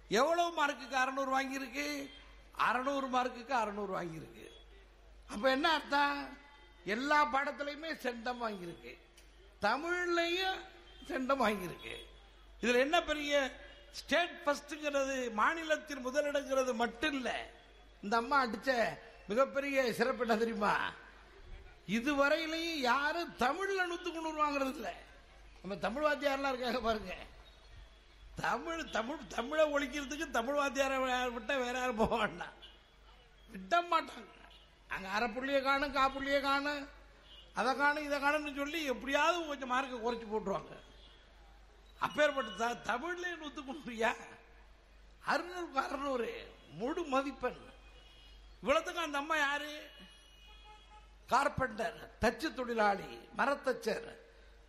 எவ்வளவு 0.09 0.65
மார்க்குக்கு 0.65 0.95
அறநூறு 0.95 1.31
வாங்கியிருக்கு? 1.39 2.09
அறநூறு 2.57 3.09
மார்க்குக்கு 3.09 3.53
அறநூறு 3.53 4.01
வாங்கியிருக்கு. 4.01 4.49
அப்ப 5.27 5.49
என்ன 5.49 5.69
அர்த்தம்? 5.69 6.37
எல்லா 6.85 7.33
பாடத்திலையுமே 7.33 7.97
செண்டம் 7.97 8.41
வாங்கியிருக்கு. 8.41 8.97
தமிழ்லையும் 9.61 10.59
செண்டம் 11.07 11.41
வாங்கியிருக்கு. 11.41 11.95
இதுல 12.61 12.75
என்ன 12.75 13.03
பெரிய 13.03 13.59
ஸ்டேட் 13.91 14.41
ஃபஸ்ட்டுங்கிறது 14.45 15.33
மாநிலத்தின் 15.33 16.07
முதலிடங்கிறது 16.07 16.73
மட்டும் 16.73 17.13
இல்லை. 17.13 17.59
இந்த 18.01 18.17
அம்மா 18.17 18.45
அடிச்ச 18.45 18.97
மிகப்பெரிய 19.27 19.93
சிறப்பு 19.93 20.21
என்ன 20.21 20.37
தெரியுமா? 20.37 20.91
இதுவரையிலையும் 21.87 22.79
யாரும் 22.79 23.33
தமிழ்ல 23.39 23.81
நுத்து 23.91 24.11
கொண்டு 24.11 24.47
வாங்குறது 24.47 24.69
இல்ல 24.69 24.93
நம்ம 25.61 25.77
தமிழ் 25.77 26.03
வாத்தியாரெல்லாம் 26.03 26.49
இருக்காங்க 26.49 26.81
பாருங்க. 26.81 27.15
தமிழ் 28.35 28.89
தமிழ் 28.89 29.27
தமிழை 29.27 29.73
ஒழிக்கிறதுக்கு 29.73 30.29
தமிழ் 30.29 30.55
வாத்தியாரை 30.55 30.97
விட்டா 31.33 31.57
வேற 31.57 31.77
யாரும் 31.77 31.95
போக 31.95 32.17
வேண்டாம். 32.17 32.53
விட 33.51 33.81
மாட்டாங்க. 33.81 34.39
அங்க 34.87 35.09
அரை 35.09 35.61
காணும் 35.61 35.95
காப்புள்ளியை 35.95 36.41
காணும் 36.41 36.87
அதை 37.53 37.75
காணும் 37.75 38.03
இதை 38.03 38.19
காணும்னு 38.19 38.55
சொல்லி 38.55 38.83
எப்படியாவது 38.83 39.47
கொஞ்சம் 39.47 39.71
மார்க்கை 39.71 39.99
குறைச்சி 40.05 40.27
போட்டுருவாங்க. 40.31 40.79
அப்பேற்பட்ட 41.99 42.73
தமிழ்லேயே 42.73 43.37
நுத்து 43.41 43.43
நூத்து 43.43 43.65
கொண்டுயா 43.65 44.15
அறுநூறுக்கு 45.27 45.81
அறுநூறு. 45.85 46.55
முழு 46.73 47.03
மதிப்பெண். 47.03 47.69
இவ்வளவுக்கு 48.61 49.01
அந்த 49.01 49.17
அம்மா 49.17 49.37
யாரு? 49.37 49.89
கார்பெண்டர் 51.27 52.09
தச்சு 52.21 52.53
தொழிலாளி 52.53 53.19
மரத்தச்சர். 53.37 54.07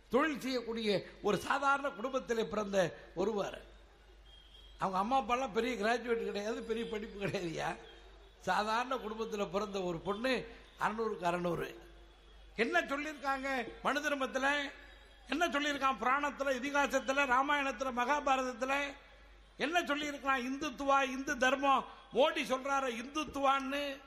தொழில் 0.09 0.41
செய்யக்கூடிய 0.41 1.03
ஒரு 1.21 1.37
சாதாரண 1.37 1.89
குடும்பத்தில் 1.89 2.47
பிறந்த 2.47 2.97
ஒருவர். 3.15 3.61
அவங்க 4.79 4.97
அம்மா 4.97 5.17
அப்பாலாம் 5.19 5.51
பெரிய 5.51 5.85
கிராஜுவேட் 5.85 6.25
கிடையாது 6.25 6.63
பெரிய 6.63 6.85
படிப்பு 6.87 7.25
கிடையாதுயா 7.25 7.75
சாதாரண 8.41 8.97
குடும்பத்தில் 8.97 9.47
பிறந்த 9.47 9.81
ஒரு 9.81 9.97
பொண்ணு 9.97 10.47
அறநூறுக்கு 10.79 11.25
அறநூறு. 11.31 11.75
என்ன 12.55 12.79
சொல்லியிருக்காங்க 12.81 13.73
மனு 13.83 14.01
தர்மத்தில்? 14.01 14.71
என்ன 15.29 15.47
சொல்லியிருக்கான்? 15.47 15.97
புராணத்தில் 15.97 16.59
இதிகாசத்தில் 16.61 17.25
ராமாயணத்தில் 17.25 17.97
மகாபாரதத்தில்? 17.97 18.93
என்ன 19.57 19.81
சொல்லியிருக்கான் 19.81 20.45
இந்துத்துவா 20.49 21.03
இந்து 21.03 21.37
தர்மம். 21.37 21.85
மோடி 22.13 22.41
சொல்றாரு 22.41 22.89
இந்துத்துவான்னு. 23.01 23.99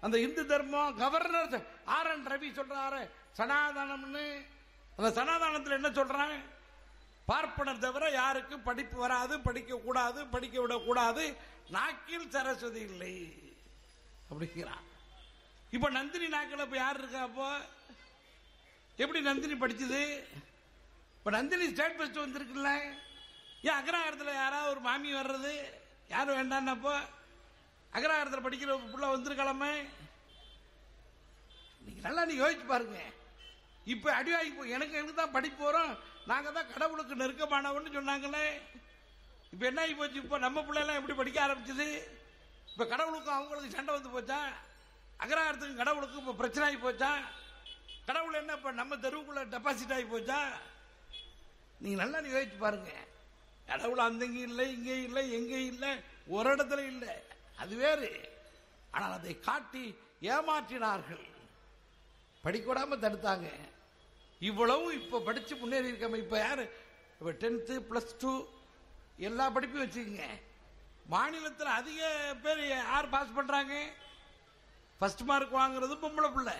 அந்த 0.00 0.20
இந்து 0.20 0.46
தர்மம் 0.46 0.96
கவர்னர் 0.96 1.66
ஆர் 1.84 2.06
என் 2.06 2.26
ரவி 2.26 2.58
சொல்றாரு 2.58 3.10
சனாதனம்னு. 3.36 4.46
அந்த 4.96 5.10
சனாதனத்தில் 5.10 5.72
என்ன 5.72 5.90
சொல்றாங்க 5.90 6.38
பார்ப்பனர் 7.26 7.78
தவிர 7.78 8.10
யாருக்கும் 8.10 8.62
படிப்பு 8.62 8.98
வராது 8.98 9.40
படிக்க 9.40 9.76
கூடாது 9.76 10.26
படிக்க 10.26 10.60
விடக்கூடாது 10.60 11.36
நாக்கில் 11.70 12.30
சரஸ்வதி 12.30 12.80
இல்லை. 12.80 13.32
அப்படிங்கிறான். 14.30 14.84
இப்ப 15.70 15.90
நந்தினி 15.90 16.28
நாக்கில் 16.28 16.58
இப்ப 16.58 16.76
யார் 16.76 16.98
இருக்கா 16.98 17.20
அப்போ? 17.20 17.60
எப்படி 18.96 19.20
நந்தினி 19.20 19.52
படிச்சது? 19.52 20.24
இப்ப 21.18 21.30
நந்தினி 21.30 21.70
ஸ்டேட் 21.70 22.00
பஸ்ட் 22.00 22.20
வந்திருக்குல்ல. 22.20 22.92
ஏன் 23.62 23.78
அக்ரஹாரத்தில் 23.80 24.40
யாராவது 24.42 24.70
ஒரு 24.70 24.80
மாமி 24.80 25.14
வர்றது? 25.14 25.52
யாரும் 26.08 26.38
வேண்டான்னப்போ 26.38 26.94
அக்ரஹாரத்தில் 27.92 28.46
படிக்கிற 28.46 28.70
ஒரு 28.78 28.86
புள்ள 28.92 29.06
வந்திருக்கலாமே. 29.12 29.72
நீங்க 31.84 32.00
நல்லா 32.00 32.24
நீ 32.24 32.34
யோசிச்சு 32.38 32.66
பாருங்க. 32.66 33.00
இப்ப 33.84 34.14
அடி 34.14 34.30
வாங்கி 34.32 34.74
எனக்கு 34.76 34.96
எனக்கு 34.96 35.14
தான் 35.14 35.36
படிப்பு 35.36 35.62
வரும் 35.64 35.92
நாங்க 36.26 36.50
தான் 36.50 36.72
கடவுளுக்கு 36.72 37.14
நெருக்கமானவன்னு 37.14 37.96
சொன்னாங்களே. 37.98 38.46
இப்ப 39.52 39.66
என்ன 39.66 39.80
ஆகி 39.80 39.94
போச்சு? 39.94 40.18
இப்ப 40.22 40.38
நம்ம 40.38 40.60
பிள்ளைலாம் 40.60 40.98
எப்படி 40.98 41.16
படிக்க 41.16 41.46
ஆரம்பிச்சது? 41.46 41.88
இப்ப 42.72 42.84
கடவுளுக்கும் 42.86 43.38
அவங்களுக்கு 43.38 43.76
சண்டை 43.76 43.94
வந்து 43.94 44.14
போச்சா? 44.16 44.40
அக்ரஹாரத்துக்கும் 45.20 45.76
கடவுளுக்கும் 45.76 46.22
இப்ப 46.24 46.32
பிரச்சனை 46.32 46.66
ஆகி 46.68 46.76
போச்சா? 46.76 47.10
கடவுள் 48.06 48.34
என்ன 48.34 48.52
இப்ப 48.52 48.72
நம்ம 48.72 48.96
தெருவுக்குள்ள 48.96 49.42
டெபாசிட் 49.54 49.92
ஆகி 49.92 50.04
போச்சா? 50.04 50.40
நீங்க 51.80 51.96
நல்லா 52.02 52.20
நீ 52.20 52.28
யோசிச்சு 52.28 52.58
பாருங்க. 52.58 52.92
கடவுள் 53.72 53.98
அந்தங்க 53.98 54.38
இல்லை 54.38 54.72
இங்கே 54.72 55.02
இல்லை 55.02 55.32
எங்கே 55.32 55.64
இல்லை 55.64 56.00
ஒரு 56.26 56.54
இடத்துல 56.54 56.78
இல்லை. 56.78 57.14
அது 57.56 57.76
வேறு. 57.76 58.08
ஆனால் 58.90 59.12
அதை 59.12 59.40
காட்டி 59.40 59.96
ஏமாற்றினார்கள். 60.20 61.26
படிக்கூடாம 62.44 62.98
தடுத்தாங்க. 63.04 63.48
இவ்வளவு 64.38 65.04
இப்ப 65.04 65.20
படிச்சு 65.20 65.56
முன்னேறி 65.56 65.90
இருக்காம. 65.90 66.16
இப்ப 66.16 66.38
யாரு? 66.38 66.64
இப்போ 67.18 67.32
டென்த்து 67.32 67.74
பிளஸ் 67.90 68.14
டூ 68.18 68.46
எல்லா 69.16 69.50
படிப்பையும் 69.50 69.86
வச்சுக்கோங்க. 69.86 70.28
மாநிலத்தில் 71.06 71.66
அதிக 71.66 72.36
பேர் 72.42 72.68
யார் 72.68 73.08
பாஸ் 73.08 73.34
பண்றாங்க? 73.34 73.92
ஃபர்ஸ்ட் 74.98 75.20
மார்க் 75.20 75.54
வாங்குறது 75.54 75.96
பொம்பளை 76.04 76.32
பிள்ளை. 76.32 76.54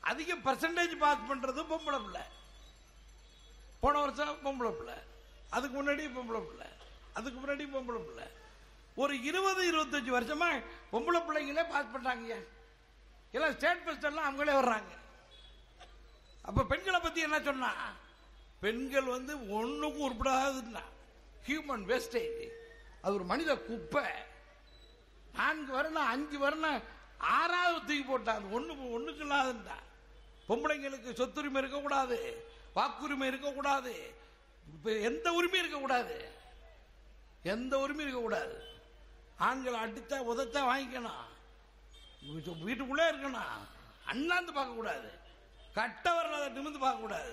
அதிக 0.00 0.34
பர்சன்டேஜ் 0.34 0.96
பாஸ் 0.96 1.28
பண்றது 1.28 1.62
பொம்பளை 1.72 2.02
பிள்ளை. 2.02 2.22
போன 3.80 3.98
வருஷம் 3.98 4.38
பொம்பளை 4.44 4.70
பிள்ளை. 4.70 5.08
அதுக்கு 5.50 5.82
முன்னாடி 5.82 6.10
பொம்பளை 6.16 6.40
பிள்ளை. 6.40 6.66
அதுக்கு 7.12 7.40
முன்னாடி 7.40 7.68
பொம்பளை 7.68 8.04
பிள்ளை. 8.04 8.26
ஒரு 8.94 9.22
இருபது 9.22 9.72
இருபத்தஞ்சு 9.72 10.14
வருஷமா 10.16 10.64
பொம்பளை 10.92 11.20
பிள்ளைங்களே 11.20 11.68
பாஸ் 11.68 11.92
பண்றாங்க 11.92 12.36
எல்லாம் 13.32 13.52
ஸ்டேட் 13.52 13.84
ஃபர்ஸ்ட் 13.84 14.04
எல்லாம் 14.04 14.28
அவங்களே 14.30 14.52
வர்றாங்க. 14.52 14.98
அப்ப 16.42 16.64
பெண்களை 16.64 17.00
பத்தி 17.00 17.20
என்ன 17.20 17.40
சொன்னா? 17.40 17.92
பெண்கள் 18.60 19.04
வந்து 19.04 19.36
ஒண்ணுக்கும் 19.36 20.02
உருப்படாதுன்னா 20.06 20.82
ஹியூமன் 21.46 21.86
வேஸ்டேஜ் 21.90 22.48
அது 23.02 23.14
ஒரு 23.14 23.24
மனித 23.24 23.56
குப்பை. 23.56 24.02
நான்கு 25.32 25.72
வரணும் 25.76 26.06
அஞ்சு 26.12 26.38
வரணும் 26.38 26.82
ஆறாவது 27.18 27.78
தூக்கி 27.78 28.02
போட்டான் 28.02 28.44
ஒண்ணு 28.54 28.72
ஒண்ணுக்கு 28.96 29.24
இல்லாதுண்டா. 29.24 29.76
பொம்பளைங்களுக்கு 30.48 31.12
சொத்துரிமை 31.12 31.56
இருக்கக்கூடாது 31.56 32.46
வாக்குரிமை 32.74 33.24
இருக்கக்கூடாது. 33.24 34.14
இப்போ 34.74 34.90
எந்த 35.08 35.26
உரிமையும் 35.38 35.62
இருக்கக்கூடாது 35.62 36.16
எந்த 37.42 37.72
உரிமையும் 37.84 38.06
இருக்கக்கூடாது 38.06 38.56
ஆண்கள் 39.46 39.82
அடித்தா 39.82 40.16
உதத்தா 40.30 40.60
வாங்கிக்கணும். 40.70 41.26
வீட்டுக்குள்ளே 42.64 43.04
இருக்கணும். 43.10 43.52
அண்ணாந்து 44.04 44.52
பார்க்க 44.52 44.74
கூடாது. 44.74 45.08
கட்டவரில் 45.74 46.38
அதை 46.38 46.48
நிமிந்து 46.56 46.78
பார்க்க 46.78 47.04
கூடாது. 47.04 47.32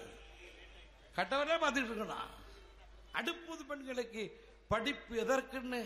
கட்டவரே 1.18 1.56
பார்த்துட்டு 1.64 1.92
இருக்கணும். 1.92 2.28
அடுப்புது 3.20 3.64
பெண்களுக்கு 3.68 4.24
படிப்பு 4.72 5.14
எதற்குன்னு 5.24 5.82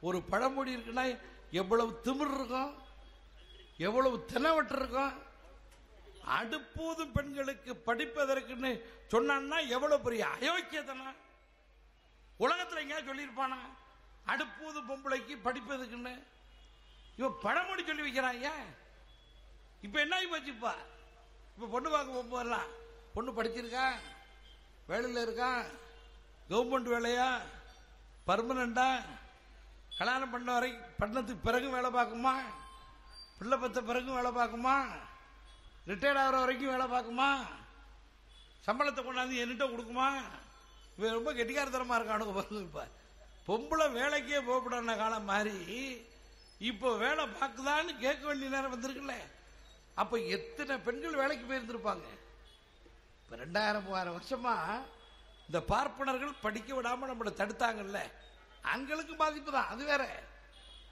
ஒரு 0.00 0.18
பழமொழி 0.32 0.76
இருக்குன்னா 0.76 1.04
எவ்வளவு 1.50 1.90
திமிர் 2.04 2.34
இருக்கும் 2.38 2.72
எவ்வளவு 3.76 4.16
தினவட்டு 4.32 4.76
இருக்கும் 4.78 5.14
அடுப்பூதும் 6.26 7.12
பெண்களுக்கு 7.12 7.74
படிப்பதற்குன்னு 7.86 8.70
சொன்னான்னா 9.08 9.58
எவ்வளவு 9.68 10.00
பெரிய 10.02 10.26
அயோக்கியதனா 10.26 11.12
உலகத்தில் 12.36 12.78
எங்கேயாவது 12.78 13.10
சொல்லியிருப்பானா? 13.12 13.58
அடுப்பூது 14.26 14.80
பொம்பளைக்கு 14.80 15.34
படிப்பதுக்குன்னு 15.44 16.24
இவன் 17.16 17.38
பழமொழி 17.42 17.84
சொல்லி 17.84 18.02
வைக்கிறான் 18.02 18.40
ஏன்? 18.42 18.66
இப்ப 19.82 20.00
என்ன 20.00 20.16
ஆகி 20.16 20.26
போச்சுப்பா 20.26 20.74
இப்ப? 21.56 21.66
பொண்ணு 21.66 21.90
பார்க்க 21.90 22.12
போகும்போதெல்லாம் 22.12 22.68
பொண்ணு 23.14 23.32
படிச்சிருக்கா? 23.32 23.92
வேலையில் 24.86 25.22
இருக்கா? 25.22 25.64
கவர்மெண்ட் 26.50 26.88
வேலையா? 26.88 27.40
பர்மனண்டா 28.26 29.04
கல்யாணம் 29.98 30.30
பண்ண 30.30 30.52
வரை 30.52 30.72
பண்ணதுக்கு 31.00 31.42
பிறகு 31.42 31.70
வேலை 31.70 31.90
பார்க்குமா? 31.90 32.34
பிள்ளை 33.38 33.58
பத்த 33.58 33.80
பிறகும் 33.80 34.14
வேலை 34.14 34.30
பார்க்குமா? 34.30 34.90
ரிட்டையர்ட் 35.90 36.20
ஆகிற 36.22 36.36
வரைக்கும் 36.42 36.72
வேலை 36.74 36.86
பார்க்குமா? 36.94 37.30
சம்பளத்தை 38.66 39.00
கொண்டாந்து 39.02 39.40
என்கிட்ட 39.42 39.66
கொடுக்குமா? 39.72 40.08
இவன் 40.96 41.16
ரொம்ப 41.18 41.30
கெட்டிக்காரத்தனமாக 41.38 41.98
இருக்கானுங்க 41.98 42.34
பார்த்து 42.36 42.66
இப்போ 42.68 42.84
பொம்பளை 43.48 43.86
வேலைக்கே 43.98 44.38
போகப்படாத 44.48 44.94
காலம் 45.00 45.30
மாதிரி 45.32 45.56
இப்போ 46.70 46.88
வேலை 47.04 47.24
பார்க்குதான்னு 47.38 47.92
கேட்க 48.04 48.22
வேண்டிய 48.26 48.50
நேரம் 48.54 48.74
வந்திருக்குல்ல. 48.74 49.16
அப்போ 50.00 50.16
எத்தனை 50.36 50.74
பெண்கள் 50.86 51.20
வேலைக்கு 51.22 51.44
போயிருந்திருப்பாங்க? 51.48 52.06
இப்போ 53.22 53.34
ரெண்டாயிரம் 53.44 53.84
மூவாயிரம் 53.86 54.16
வருஷமா 54.18 54.54
இந்த 55.48 55.58
பார்ப்பனர்கள் 55.72 56.42
படிக்க 56.44 56.70
விடாமல் 56.74 57.10
நம்மளை 57.10 57.32
தடுத்தாங்கல்ல. 57.40 58.00
அங்களுக்கு 58.74 59.14
பாதிப்பு 59.22 59.50
தான் 59.56 59.70
அது 59.72 59.82
வேற. 59.92 60.04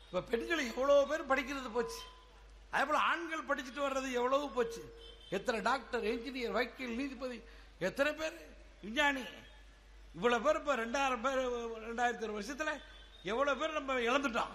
இப்போ 0.07 0.21
பெண்கள் 0.33 0.69
எவ்வளோ 0.73 0.97
பேர் 1.11 1.31
படிக்கிறது 1.33 1.71
போச்சு? 1.77 2.01
அதே 2.75 2.85
போல 2.85 2.99
ஆண்கள் 2.99 3.45
படிச்சுட்டு 3.45 3.76
வர்றது 3.76 4.12
எவ்வளவு 4.12 4.50
போச்சு? 4.50 4.95
எத்தனை 5.31 5.61
டாக்டர் 5.61 6.02
என்ஜினியர் 6.02 6.50
வக்கீல் 6.50 6.97
நீதிபதி? 6.97 7.43
எத்தனை 7.78 8.12
பேர்? 8.12 8.47
விஞ்ஞானி. 8.83 9.23
இவ்வளவு 10.14 10.43
பேர் 10.43 10.57
இப்ப 10.57 10.76
ரெண்டாயிரம் 10.76 11.21
பேர் 11.21 11.95
ரெண்டாயிரத்தி 11.95 12.31
ஒரு 12.31 12.40
வருஷத்துல 12.40 12.83
எவ்வளவு 13.23 13.61
பேர் 13.61 13.73
நம்ம 13.73 13.95
இழந்துட்டோம். 13.95 14.54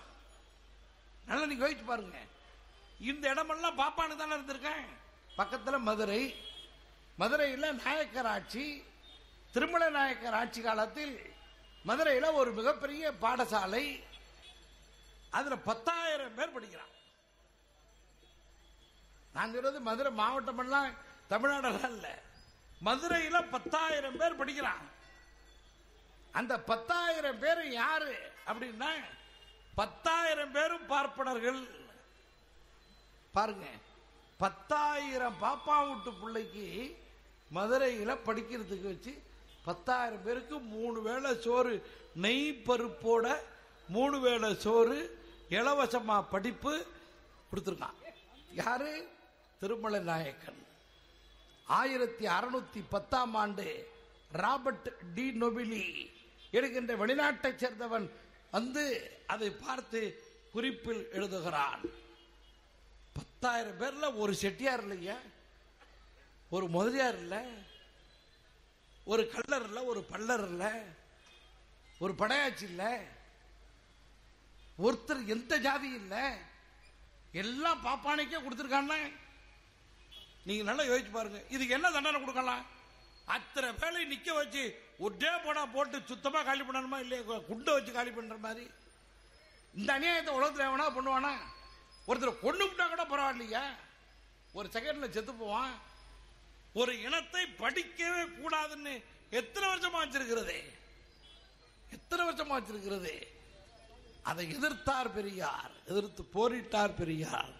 நல்லா 1.25 1.45
நீங்க 1.45 1.69
யோசிச்சு 1.69 1.85
பாருங்க. 1.85 2.17
இந்த 2.99 3.29
இடமெல்லாம் 3.29 3.77
பாப்பானு 3.77 4.15
தானே 4.15 4.35
இருந்திருக்கேன். 4.35 4.85
பக்கத்துல 5.37 5.79
மதுரை. 5.79 6.35
மதுரையில் 7.17 7.75
நாயக்கர் 7.75 8.25
ஆட்சி. 8.25 8.83
திருமல 9.53 9.89
நாயக்கர் 9.89 10.33
ஆட்சி 10.33 10.61
காலத்தில் 10.61 11.33
மதுரையில் 11.83 12.23
ஒரு 12.23 12.51
மிகப்பெரிய 12.51 13.11
பாடசாலை. 13.21 14.03
அதுல 15.29 15.55
பத்தாயிரம் 15.55 16.35
பேர் 16.35 16.51
படிக்கிறான். 16.51 16.97
நான் 19.39 19.53
சொல்றது 19.53 19.79
மதுரை 19.79 20.11
மாவட்டம் 20.11 20.57
எல்லாம் 20.57 20.87
தமிழ்நாடெல்லாம் 21.29 21.93
இல்ல. 21.97 22.07
மதுரையில 22.87 23.37
பத்தாயிரம் 23.51 24.17
பேர் 24.17 24.39
படிக்கிறான். 24.39 24.81
அந்த 26.31 26.53
பத்தாயிரம் 26.69 27.39
பேர் 27.39 27.61
யாரு 27.71 28.13
அப்படின்னா 28.45 28.89
பத்தாயிரம் 29.75 30.51
பேரும் 30.51 30.85
பார்ப்பனர்கள். 30.85 31.59
பாருங்க 33.31 33.67
பத்தாயிரம் 34.37 35.37
பாப்பா 35.41 35.77
வீட்டு 35.87 36.11
பிள்ளைக்கு 36.21 36.65
மதுரையில 37.57 38.17
படிக்கிறதுக்கு 38.27 38.87
வச்சு 38.91 39.13
பத்தாயிரம் 39.67 40.23
பேருக்கு 40.23 40.59
மூணு 40.73 41.01
வேளை 41.01 41.31
சோறு 41.45 41.73
நெய் 42.25 42.63
பருப்போட 42.67 43.37
மூணு 43.87 44.19
வேளை 44.19 44.49
சோறு 44.65 44.97
இலவசமா 45.49 46.17
படிப்பு 46.29 46.73
கொடுத்துருக்கான். 47.51 47.97
யாரு? 48.61 48.91
திருமலை 49.59 49.99
நாயக்கன். 49.99 50.65
ஆயிரத்தி 51.65 52.25
அறுநூத்தி 52.25 52.83
பத்தாம் 52.89 53.35
ஆண்டு 53.35 53.87
ராபர்ட் 54.31 55.13
டி 55.13 55.29
நொபிலி 55.29 56.11
எடுக்கின்ற 56.51 56.95
வெளிநாட்டைச் 56.95 57.63
சேர்ந்தவன் 57.63 58.09
வந்து 58.51 59.11
அதை 59.27 59.49
பார்த்து 59.49 60.23
குறிப்பில் 60.51 61.07
எழுதுகிறான். 61.11 61.81
பத்தாயிரம் 63.13 63.79
பேர்ல 63.79 64.17
ஒரு 64.17 64.35
செட்டியார் 64.35 64.81
இல்லையா 64.81 65.15
ஒரு 66.49 66.67
முதலியார் 66.67 67.17
இல்ல. 67.17 67.45
ஒரு 69.05 69.29
கல்லர் 69.29 69.63
இல்ல 69.63 69.83
ஒரு 69.83 70.05
பல்லர் 70.11 70.47
இல்ல. 70.47 70.83
ஒரு 71.99 72.13
படையாச்சி 72.13 72.63
இல்ல. 72.63 73.03
ஒருத்தர் 74.83 75.25
எந்த 75.25 75.57
ஜாதி 75.57 75.93
இல்ல. 75.93 76.37
எல்லாம் 77.31 77.85
பாப்பானைக்கே 77.85 78.37
கொடுத்துருக்காங்க. 78.41 79.11
நீங்க 80.43 80.63
நல்லா 80.63 80.83
யோசிச்சு 80.83 81.11
பாருங்க. 81.11 81.43
இதுக்கு 81.49 81.73
என்ன 81.73 81.91
தண்டனை 81.91 82.19
கொடுக்கலாம்? 82.19 82.65
அத்தனை 83.25 83.73
வேலை 83.73 84.17
நிக்க 84.17 84.33
வச்சு 84.33 84.81
ஒரே 84.97 85.29
போனா 85.43 85.65
போட்டு 85.65 86.01
சுத்தமா 86.05 86.43
காலி 86.43 86.61
பண்ணணுமா? 86.61 86.99
இல்லையா? 86.99 87.37
குண்டை 87.37 87.73
வச்சு 87.73 87.91
காலி 87.91 88.11
பண்ற 88.11 88.37
மாதிரி. 88.37 88.69
இந்த 89.73 89.99
அநியாயத்தை 89.99 90.29
உலகத்தில் 90.29 90.67
எவனா 90.67 90.97
பண்ணுவானா? 90.97 91.33
ஒருத்தர் 92.07 92.39
கொண்டு 92.39 92.65
விட்டா 92.65 92.89
கூட 92.89 93.03
பரவாயில்லையா. 93.03 93.63
ஒரு 94.51 94.69
செகண்ட்ல 94.73 95.09
செத்து 95.09 95.33
போவான். 95.33 95.79
ஒரு 96.73 97.01
இனத்தை 97.01 97.45
படிக்கவே 97.59 98.23
கூடாதுன்னு 98.41 99.03
எத்தனை 99.29 99.69
வருஷமா 99.69 99.99
வச்சிருக்கிறது? 100.05 100.63
எத்தனை 101.89 102.29
வருஷமா 102.29 102.61
வச்சிருக்கிறது? 102.61 103.27
அதை 104.23 104.55
எதிர்த்தார் 104.55 105.13
பெரியார். 105.13 105.71
எதிர்த்து 105.85 106.23
போரிட்டார் 106.33 106.95
பெரியார். 106.95 107.53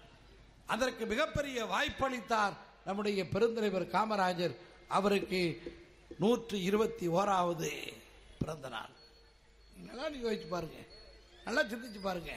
அதற்கு 0.65 1.05
மிகப்பெரிய 1.05 1.65
வாய்ப்பளித்தார் 1.65 2.53
நம்முடைய 2.89 3.23
பெருந்தலைவர் 3.23 3.85
காமராஜர் 3.95 4.53
அவருக்கு 4.87 5.39
நூற்றி 6.17 6.57
இருபத்தி 6.69 7.07
ஓராவது 7.07 7.69
பிறந்த 8.39 8.69
நாள். 8.69 8.93
நல்லா 9.87 10.09
நீங்க 10.09 10.31
யோசிச்சு 10.31 10.47
பாருங்க. 10.47 10.79
நல்லா 11.45 11.61
சிந்திச்சு 11.61 12.01
பாருங்க. 12.01 12.31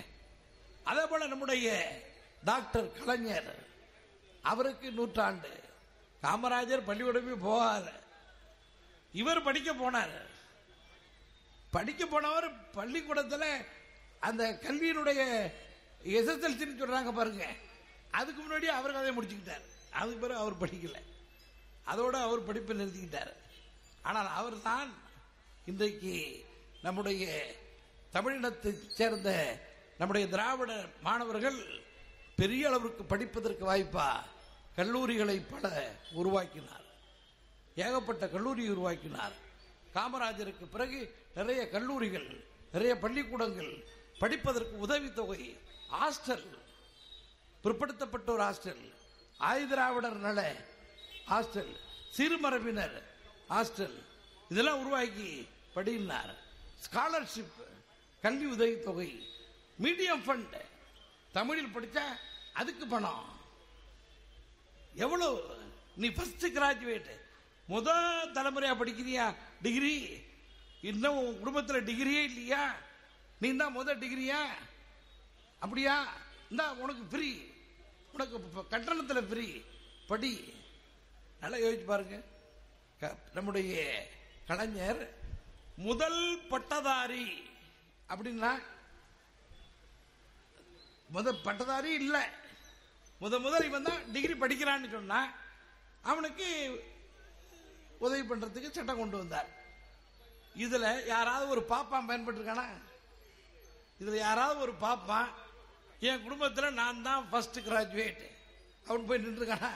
அதே 0.82 1.06
போல 1.06 1.26
நம்முடைய 1.26 1.68
டாக்டர் 2.44 2.92
கலைஞர் 2.98 3.50
அவருக்கு 4.42 4.90
நூற்றாண்டு. 4.90 5.52
காமராஜர் 6.22 6.86
பள்ளிக்கூடமே 6.88 7.34
போவார் 7.46 7.90
இவர் 9.12 9.42
படிக்க 9.42 9.74
போனார். 9.74 10.16
படிக்க 11.70 12.06
போனவர் 12.06 12.70
பள்ளிக்கூடத்தில் 12.70 13.50
அந்த 14.20 14.58
கல்வியினுடைய 14.62 15.20
எஸ்எஸ்எல்சின்னு 16.18 16.80
சொல்றாங்க 16.82 17.12
பாருங்க. 17.12 17.46
அதுக்கு 18.10 18.42
முன்னாடி 18.42 18.68
அவர் 18.78 18.98
கதையை 18.98 19.16
முடிச்சுக்கிட்டார். 19.16 19.70
அதுக்கு 19.92 20.20
பிறகு 20.20 20.40
அவர் 20.40 20.60
படிக்கல. 20.62 20.98
அதோட 21.86 22.14
அவர் 22.26 22.44
படிப்பை 22.44 22.76
நிறுத்திக்கிட்டார். 22.80 23.32
ஆனால் 24.02 24.30
அவர் 24.40 24.62
தான் 24.62 24.90
இன்றைக்கு 25.66 26.14
நம்முடைய 26.82 27.24
தமிழினத்தைச் 28.12 28.86
சேர்ந்த 28.88 29.30
நம்முடைய 29.98 30.28
திராவிட 30.28 30.72
மாணவர்கள் 31.02 31.58
பெரிய 32.36 32.68
அளவிற்கு 32.68 33.04
படிப்பதற்கு 33.04 33.64
வாய்ப்பா 33.72 34.08
கல்லூரிகளை 34.76 35.36
பல 35.50 35.94
உருவாக்கினார். 36.12 36.86
ஏகப்பட்ட 37.74 38.28
கல்லூரி 38.28 38.68
உருவாக்கினார். 38.68 39.36
காமராஜருக்கு 39.94 40.66
பிறகு 40.72 41.14
நிறைய 41.34 41.68
கல்லூரிகள் 41.68 42.44
நிறைய 42.72 42.98
பள்ளிக்கூடங்கள் 42.98 43.72
படிப்பதற்கு 44.18 44.78
உதவித்தொகை 44.78 45.56
ஹாஸ்டல் 45.92 46.46
பிற்படுத்தப்பட்ட 47.64 48.28
ஒரு 48.32 48.42
ஹாஸ்டல் 48.42 48.82
ஆயுதிராவிடர் 49.50 50.18
நல 50.26 50.40
ஹாஸ்டல் 51.30 51.72
சிறுமரபினர் 52.16 52.96
ஹாஸ்டல். 53.48 53.96
இதெல்லாம் 54.48 54.80
உருவாக்கி 54.80 55.48
படினார். 55.74 56.32
ஸ்காலர்ஷிப் 56.84 57.60
கல்வி 58.20 58.46
உதவித்தொகை 58.46 59.10
மீடியம் 59.82 60.24
ஃபண்ட். 60.26 60.56
தமிழில் 61.32 61.74
படித்தா 61.74 62.04
அதுக்கு 62.52 62.86
பணம். 62.86 63.28
எவ்வளோ? 64.94 65.28
நீ 65.96 66.08
ஃபஸ்ட்டு 66.08 66.52
கிராஜுவேட் 66.56 67.10
முத 67.68 67.88
தலைமுறையாக 68.32 68.84
படிக்கிறியா? 68.84 69.34
டிகிரி 69.62 69.94
இன்னும் 70.80 71.18
உன் 71.18 71.38
குடும்பத்தில் 71.38 71.86
டிகிரியே 71.86 72.22
இல்லையா? 72.30 72.74
நீ 73.40 73.56
தான் 73.56 73.72
முதல் 73.72 73.98
டிகிரியா 73.98 74.40
அப்படியா? 75.58 75.96
இந்தா 76.50 76.72
உனக்கு 76.72 77.04
ஃப்ரீ 77.12 77.30
உனக்கு 78.12 78.66
கட்டணத்தில் 78.68 79.16
கட்டணத்துல 79.16 79.28
ஃப்ரீ 79.28 79.62
படி. 80.06 80.54
நல்லா 81.40 81.56
யோசிச்சு 81.56 81.84
பாருங்க. 81.84 82.20
க- 83.00 83.16
நம்முடைய 83.34 84.06
கலைஞர் 84.46 85.14
முதல் 85.76 86.38
பட்டதாரி. 86.48 87.50
அப்படின்னா 88.08 88.62
முத 91.14 91.42
பட்டதாரி 91.42 91.92
இல்லை. 91.94 92.20
முத 93.20 93.40
முதல் 93.40 93.64
இவன் 93.64 93.82
தான் 93.82 94.12
டிகிரி 94.12 94.32
படிக்கிறான்னு 94.32 94.90
சொன்னா 94.90 95.32
அவனுக்கு 96.02 96.80
உதவி 97.98 98.28
பண்றதுக்கு 98.28 98.70
சட்டம் 98.70 98.98
கொண்டு 98.98 99.16
வந்தார். 99.18 99.48
இதுல 100.56 101.06
யாராவது 101.06 101.48
ஒரு 101.48 101.64
பாப்பான் 101.68 102.08
பயன்பட்டிருக்கானா? 102.08 102.64
இதுல 104.00 104.16
யாராவது 104.16 104.60
ஒரு 104.60 104.72
பாப்பான் 104.72 105.28
என் 106.08 106.22
குடும்பத்தில் 106.24 106.76
நான் 106.82 107.02
தான் 107.08 107.24
ஃபர்ஸ்ட் 107.30 107.58
கிராஜுவேட் 107.66 108.22
அவன் 108.86 109.04
போய் 109.08 109.22
நின்றுருக்கானா? 109.24 109.72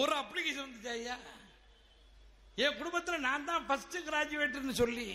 ஒரு 0.00 0.12
அப்ளிகேஷன் 0.22 0.66
வந்துச்சு 0.66 0.90
ஐயா. 0.98 1.16
என் 2.64 2.76
குடும்பத்தில் 2.80 3.24
நான் 3.28 3.48
தான் 3.50 3.64
ஃபர்ஸ்ட் 3.68 3.96
கிராஜுவேட்னு 4.08 4.74
சொல்லி 4.82 5.08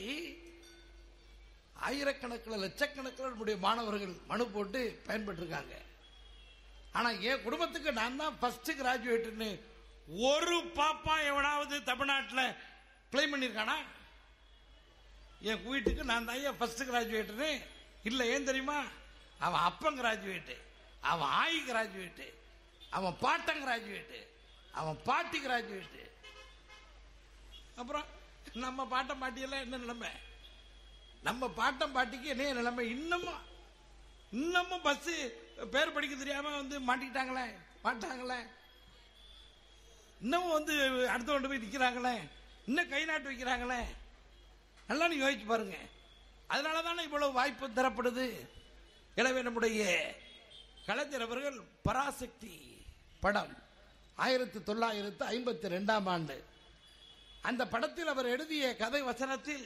ஆயிரக்கணக்கில் 1.87 2.63
லட்சக்கணக்கில் 2.63 3.31
நம்முடைய 3.31 3.57
மாணவர்கள் 3.65 4.13
மனு 4.31 4.43
போட்டு 4.55 4.81
பயன்பெற்றிருக்காங்க. 5.07 5.75
ஆனால் 6.97 7.21
என் 7.29 7.43
குடும்பத்துக்கு 7.45 7.91
நான் 8.01 8.19
தான் 8.23 8.37
ஃபர்ஸ்ட் 8.41 8.71
கிராஜுவேட்னு 8.81 9.49
ஒரு 10.31 10.57
பாப்பா 10.79 11.15
எவனாவது 11.31 11.75
தமிழ்நாட்டில் 11.91 12.55
கிளைம் 13.13 13.33
பண்ணியிருக்கானா? 13.33 13.77
என் 15.49 15.65
வீட்டுக்கு 15.71 16.03
நான் 16.11 16.27
தான் 16.27 16.37
ஐயா 16.41 16.53
ஃபர்ஸ்ட் 16.59 16.85
கிராஜுவேட்னு 16.91 17.49
இல்லை 18.09 18.25
ஏன் 18.35 18.49
தெரியுமா? 18.51 18.79
அவன் 19.39 19.61
அப்பன் 19.61 19.99
கிராஜுவேட்டு 19.99 20.55
அவன் 21.01 21.29
ஆய் 21.29 21.59
கிராஜுவேட்டு 21.69 22.33
அவன் 22.89 23.15
பாட்டன் 23.19 23.63
கிராஜுவேட்டு 23.67 24.27
அவன் 24.71 25.01
பாட்டி 25.03 25.39
கிராஜுவேட்டு 25.45 26.03
அப்புறம் 27.75 28.05
நம்ம 28.53 28.85
பாட்டம் 28.85 29.21
பாட்டியெல்லாம் 29.21 29.63
என்ன 29.65 29.77
நிலைமை? 29.77 30.09
நம்ம 31.21 31.47
பாட்டம் 31.47 31.91
பாட்டிக்கு 31.91 32.27
என்ன 32.27 32.53
நிலைமை? 32.53 32.89
இன்னமும் 32.89 33.43
இன்னமும் 34.31 34.81
பஸ் 34.81 35.09
பேர் 35.71 35.93
படிக்க 35.93 36.15
தெரியாம 36.15 36.55
வந்து 36.55 36.79
மாட்டிக்கிட்டாங்களே 36.79 37.55
மாட்டாங்களே. 37.83 38.47
இன்னமும் 40.21 40.51
வந்து 40.51 40.73
அடுத்த 41.09 41.31
கொண்டு 41.31 41.47
போய் 41.47 41.63
நிற்கிறாங்களே 41.63 42.29
இன்னும் 42.65 42.89
கை 42.89 43.05
நாட்டு 43.05 43.29
வைக்கிறாங்களே. 43.29 43.85
நல்லா 44.87 45.07
நீங்க 45.07 45.31
யோசிச்சு 45.31 45.45
பாருங்க. 45.45 45.77
அதனால 46.47 46.81
தானே 46.81 47.03
இவ்வளவு 47.03 47.31
வாய்ப்பு 47.31 47.67
தரப்படுது? 47.67 48.47
எனவே 49.19 49.41
நம்முடைய 49.47 49.81
கலைஞர் 50.87 51.25
அவர்கள் 51.25 51.59
பராசக்தி 51.87 52.55
படம் 53.23 53.53
ஆயிரத்தி 54.25 54.59
தொள்ளாயிரத்து 54.67 55.23
ஐம்பத்தி 55.35 55.67
ரெண்டாம் 55.75 56.07
ஆண்டு. 56.13 56.35
அந்த 57.49 57.61
படத்தில் 57.73 58.11
அவர் 58.13 58.33
எழுதிய 58.33 58.65
கதை 58.81 59.01
வசனத்தில் 59.09 59.65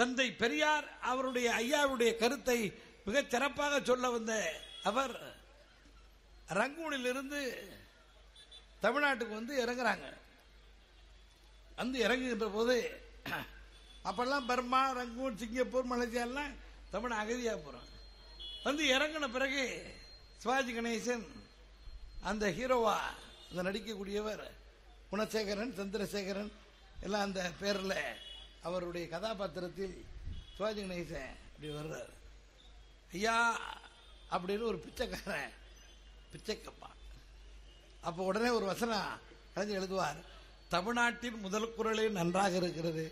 தந்தை 0.00 0.26
பெரியார் 0.42 0.86
அவருடைய 1.10 1.48
ஐயாவுடைய 1.62 2.10
கருத்தை 2.22 2.58
மிகச் 3.06 3.32
சிறப்பாக 3.34 3.80
சொல்ல 3.90 4.10
வந்த 4.16 4.32
அவர் 4.90 5.14
ரங்கூனில் 6.60 7.08
இருந்து 7.12 7.40
தமிழ்நாட்டுக்கு 8.84 9.38
வந்து 9.40 9.54
இறங்குறாங்க. 9.64 10.06
வந்து 11.80 11.98
இறங்குகின்ற 12.06 12.48
போது 12.58 12.76
அப்பெல்லாம் 14.08 14.48
பர்மா 14.50 14.82
ரங்கூன் 15.00 15.40
சிங்கப்பூர் 15.40 15.90
மலேசியா 15.92 16.24
எல்லாம் 16.28 16.52
தமிழ் 16.94 17.20
அகதியா 17.22 17.54
போறோம். 17.64 17.81
வந்து 18.64 18.82
இறங்கின 18.96 19.28
பிறகு 19.32 19.62
சிவாஜி 20.38 20.72
கணேசன் 20.74 21.24
அந்த 22.30 22.44
ஹீரோவா 22.58 22.96
அந்த 23.48 23.60
நடிக்கக்கூடியவர் 23.68 24.44
குணசேகரன் 25.10 25.74
சந்திரசேகரன் 25.78 26.52
எல்லாம் 27.00 27.26
அந்த 27.28 27.40
பேரில் 27.60 27.98
அவருடைய 28.68 29.04
கதாபாத்திரத்தில் 29.08 29.96
சிவாஜி 30.56 30.82
கணேசன் 30.82 31.32
அப்படி 31.52 31.72
வர்றார். 31.72 32.12
ஐயா 33.12 33.36
அப்படின்னு 34.34 34.70
ஒரு 34.70 34.78
பிச்சைக்காரன் 34.84 35.52
பிச்சைக்கப்பா. 36.32 36.90
அப்போ 38.00 38.20
உடனே 38.30 38.48
ஒரு 38.58 38.66
வசனம் 38.72 39.10
கலைஞர் 39.54 39.80
எழுதுவார் 39.80 40.20
தமிழ்நாட்டின் 40.68 41.42
முதல் 41.44 41.74
குரலே 41.74 42.08
நன்றாக 42.08 42.56
இருக்கிறது. 42.56 43.04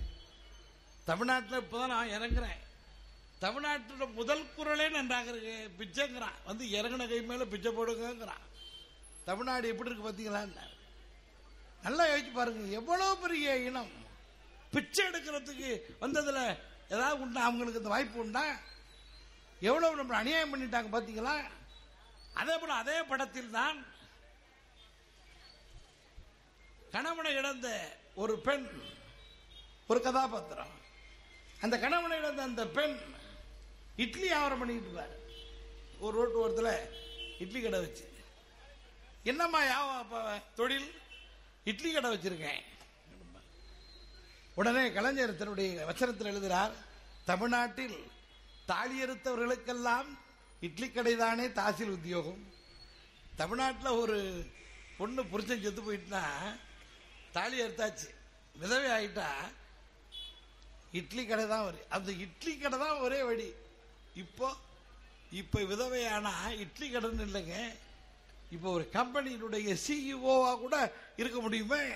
தமிழ்நாட்டில் 1.05 1.61
இப்போதான் 1.61 1.95
நான் 1.95 2.15
இறங்குறேன். 2.17 2.61
தமிழ்நாட்டோட 3.43 4.13
முதல் 4.13 4.55
குரலே 4.55 4.87
நன்றாக 4.89 5.31
இருக்கு. 5.31 5.57
பிச்சைங்கிறான். 5.79 6.39
வந்து 6.45 6.65
இறங்கின 6.79 7.09
கை 7.09 7.21
மேல 7.23 7.45
பிச்சை 7.45 7.71
போடுங்கிறான் 7.73 8.45
தமிழ்நாடு 9.29 9.69
எப்படி 9.69 9.91
இருக்கு 9.91 10.07
பார்த்தீங்களா 10.09 10.43
நல்லா 11.83 12.05
யோசிச்சு 12.05 12.33
பாருங்க. 12.33 12.65
எவ்வளவு 12.79 13.13
பெரிய 13.19 13.57
இனம். 13.69 13.93
பிச்சை 14.73 15.07
எடுக்கிறதுக்கு 15.07 15.71
வந்ததுல 16.01 16.41
ஏதாவது 16.95 17.21
உண்டா? 17.25 17.41
அவங்களுக்கு 17.49 17.81
இந்த 17.81 17.93
வாய்ப்பு 17.95 18.19
உண்டா? 18.25 18.45
எவ்வளவு 19.61 19.99
நம்ம 20.01 20.17
அநியாயம் 20.17 20.53
பண்ணிட்டாங்க 20.53 20.91
பாத்தீங்களா? 20.97 21.35
அதே 22.41 22.55
போல 22.59 22.73
அதே 22.83 23.03
படத்தில் 23.03 23.51
தான் 23.51 23.79
கணவனை 26.93 27.33
இழந்த 27.41 27.97
ஒரு 28.15 28.35
பெண் 28.47 28.67
ஒரு 29.87 30.01
கதாபாத்திரம். 30.01 30.75
அந்த 31.61 31.79
கணவனை 31.79 32.19
இழந்த 32.19 32.43
அந்த 32.43 32.67
பெண் 32.77 32.97
இட்லி 34.05 34.27
வியாபாரம் 34.27 34.61
பண்ணிட்டு 34.61 34.89
இருப்பார். 34.89 35.15
ஒரு 36.05 36.13
ரோட்டு 36.19 36.39
ஓரத்தில் 36.43 36.73
இட்லி 37.45 37.61
கடை 37.63 37.79
வச்சு. 37.85 38.05
என்னம்மா 39.31 39.61
யாவ 39.71 39.89
தொழில்? 40.59 40.89
இட்லி 41.71 41.91
கடை 41.93 42.11
வச்சிருக்கேன். 42.13 42.63
உடனே 44.61 44.85
கலைஞர் 44.97 45.39
தன்னுடைய 45.41 45.85
வச்சனத்தில் 45.91 46.31
எழுதுகிறார் 46.33 46.75
தமிழ்நாட்டில் 47.29 47.99
தாலியறுத்தவர்களுக்கெல்லாம் 48.71 50.09
இட்லி 50.67 50.89
கடை 50.91 51.15
தானே 51.17 51.47
தாசில் 51.59 51.95
உத்தியோகம். 51.97 52.43
தமிழ்நாட்டில் 53.41 53.99
ஒரு 54.03 54.19
பொண்ணு 54.99 55.23
புரிச்சன் 55.33 55.63
செத்து 55.65 55.83
போயிட்டுனா 55.83 56.25
தாலி 57.37 57.57
அறுத்தாச்சு. 57.65 58.09
விதவை 58.63 58.89
ஆகிட்டா 58.97 59.29
இட்லி 61.01 61.23
கடை 61.27 61.47
தான் 61.53 61.67
வரும் 61.67 61.91
அந்த 61.97 62.11
இட்லி 62.25 62.53
கடை 62.57 62.79
தான் 62.85 63.03
ஒரே 63.07 63.21
வழி. 63.31 63.49
இப்போ 64.15 64.57
இப்போ 65.31 65.61
விதவையானா 65.61 66.51
இட்லி 66.51 66.97
கடைன்னு 66.97 67.27
இல்லைங்க. 67.27 67.75
இப்போ 68.51 68.71
ஒரு 68.71 68.89
கம்பெனியினுடைய 68.93 69.77
சிஇஓவா 69.87 70.59
கூட 70.59 70.93
இருக்க 71.17 71.41
முடியுமே? 71.41 71.95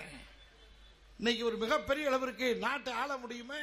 இன்னைக்கு 1.18 1.44
ஒரு 1.44 1.56
மிகப்பெரிய 1.56 2.08
அளவிற்கு 2.08 2.56
நாட்டை 2.56 2.92
ஆள 2.92 3.16
முடியுமே? 3.16 3.62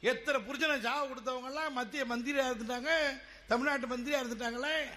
எத்தனை 0.00 0.40
புரிஜனை 0.40 0.78
ஜாவ 0.80 1.08
கொடுத்தவங்க 1.08 1.46
எல்லாம் 1.46 1.72
மத்திய 1.72 2.04
மந்திரியா 2.04 2.46
இருந்துட்டாங்க 2.48 3.20
தமிழ்நாட்டு 3.46 3.86
மந்திரியா 3.86 4.20
இருந்துட்டாங்களே? 4.20 4.88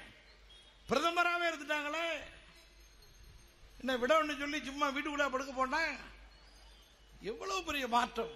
பிரதமராகவே 0.90 1.48
இருந்துட்டாங்களே? 1.52 2.08
என்ன 3.80 3.98
விடணும்னு 3.98 4.38
சொல்லி 4.38 4.64
சும்மா 4.64 4.92
வீட்டுக்குள்ள 4.92 5.30
படுக்க 5.30 5.52
போனா? 5.52 5.84
எவ்வளவு 7.22 7.64
பெரிய 7.64 7.88
மாற்றம். 7.88 8.36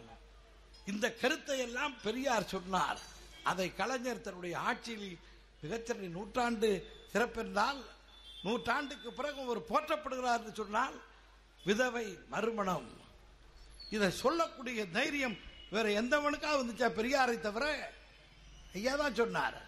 இந்த 0.86 1.14
கருத்தை 1.14 1.60
எல்லாம் 1.60 2.02
பெரியார் 2.02 2.48
சொன்னார். 2.48 3.00
அதை 3.44 3.76
கலைஞர் 3.76 4.22
தன்னுடைய 4.22 4.60
ஆட்சியில் 4.60 5.20
மிகச்சிறந்த 5.62 6.08
நூற்றாண்டு 6.08 6.70
சிறப்பென்றால் 7.14 7.86
நூற்றாண்டுக்கு 8.44 9.14
பிறகு 9.14 9.46
ஒரு 9.46 9.66
போற்றப்படுகிறார் 9.70 10.38
என்று 10.38 10.54
சொன்னால் 10.54 11.02
விதவை 11.64 12.18
மறுமணம். 12.30 13.00
இதை 13.90 14.12
சொல்லக்கூடிய 14.12 14.88
தைரியம் 14.88 15.38
வேற 15.70 15.90
எந்தவனுக்காக 15.90 16.60
வந்துச்சா 16.62 16.88
பெரியாரை 16.90 17.40
தவிர? 17.40 17.92
ஐயா 18.74 18.96
தான் 18.96 19.16
சொன்னார். 19.16 19.66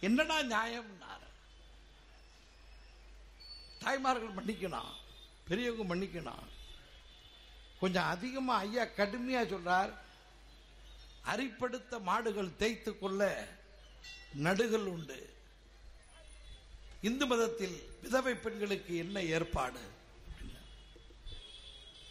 என்னடா 0.00 0.38
நியாயம்னார். 0.38 1.24
தாய்மார்கள் 3.78 4.44
மன்னிக்கணும் 4.44 4.92
பெரியவங்க 5.48 5.94
மன்னிக்கணும். 5.94 6.44
கொஞ்சம் 7.80 8.04
அதிகமா 8.04 8.56
ஐயா 8.56 8.82
கடுமையா 8.82 9.42
சொல்றார். 9.52 9.92
அரிப்படுத்த 11.32 12.00
மாடுகள் 12.08 12.56
தேய்த்து 12.56 12.92
கொள்ள 12.98 13.20
நடுகள் 14.46 14.86
உண்டு. 14.94 15.18
இந்து 17.08 17.24
மதத்தில் 17.26 17.76
விதவை 18.02 18.34
பெண்களுக்கு 18.34 18.92
என்ன 19.04 19.22
ஏற்பாடு? 19.34 19.82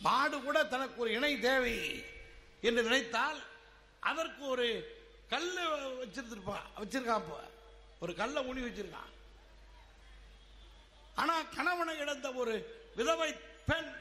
மாடு 0.05 0.37
கூட 0.41 0.57
தனக்கு 0.73 1.01
ஒரு 1.01 1.11
இணை 1.17 1.31
தேவை 1.39 1.75
என்று 2.67 2.81
நினைத்தால் 2.87 3.39
அதற்கு 3.99 4.43
ஒரு 4.53 4.67
கல் 5.29 5.51
வச்சிருந்திருப்பான் 6.01 6.67
வச்சிருக்கான் 6.81 7.29
ஒரு 7.99 8.13
கல்லை 8.15 8.41
ஊனி 8.49 8.63
வச்சிருக்கான். 8.65 9.11
ஆனா 11.21 11.35
கணவனை 11.57 11.93
இழந்த 11.97 12.27
ஒரு 12.41 12.53
விதவை 12.95 13.29
பெண் 13.69 13.91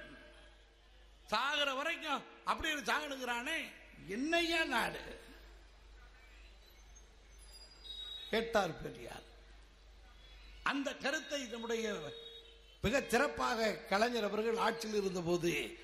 சாகிற 1.27 1.69
வரைக்கும் 1.75 2.23
அப்படி 2.45 2.73
ஒரு 2.73 2.83
சாகணுங்கிறானே. 2.83 3.59
என்னையா 4.09 4.65
நாடு? 4.65 5.03
கேட்டார் 8.31 8.83
பெரியார். 8.83 9.27
அந்த 10.63 10.95
கருத்தை 10.95 11.41
நம்முடைய 11.43 12.13
மிக 12.83 13.03
சிறப்பாக 13.09 13.73
கலைஞர் 13.73 14.25
அவர்கள் 14.25 14.57
ஆட்சியில் 14.57 15.01
இருந்தபோது 15.01 15.79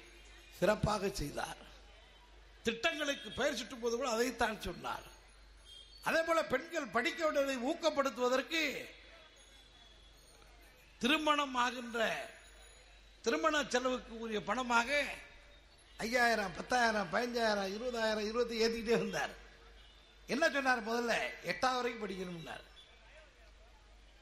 சிறப்பாக 0.58 1.08
செய்தார். 1.08 1.56
திட்டங்களுக்கு 2.62 3.30
பெயர் 3.30 3.56
சுட்டும் 3.56 3.80
போது 3.80 3.96
கூட 3.96 4.08
அதைத்தான் 4.10 4.60
சொன்னார். 4.60 5.06
அதே 6.02 6.22
போல 6.22 6.44
பெண்கள் 6.44 6.94
படிக்க 6.96 7.28
வேண்டியதை 7.28 7.56
ஊக்கப்படுத்துவதற்கு 7.70 8.88
திருமணம் 10.98 11.54
ஆகின்ற 11.54 12.28
திருமண 13.22 13.64
செலவுக்கு 13.64 14.18
உரிய 14.18 14.40
பணமாக 14.40 15.04
ஐயாயிரம் 16.02 16.56
பத்தாயிரம் 16.58 17.10
பதினஞ்சாயிரம் 17.12 17.72
இருபதாயிரம் 17.76 18.28
இருபத்தி 18.30 18.54
ஏத்திக்கிட்டே 18.64 18.96
இருந்தார். 19.00 19.32
என்ன 20.34 20.44
சொன்னார் 20.54 20.88
முதல்ல? 20.88 21.14
எட்டாவது 21.50 21.78
வரைக்கும் 21.80 22.04
படிக்கணும்னார். 22.04 22.64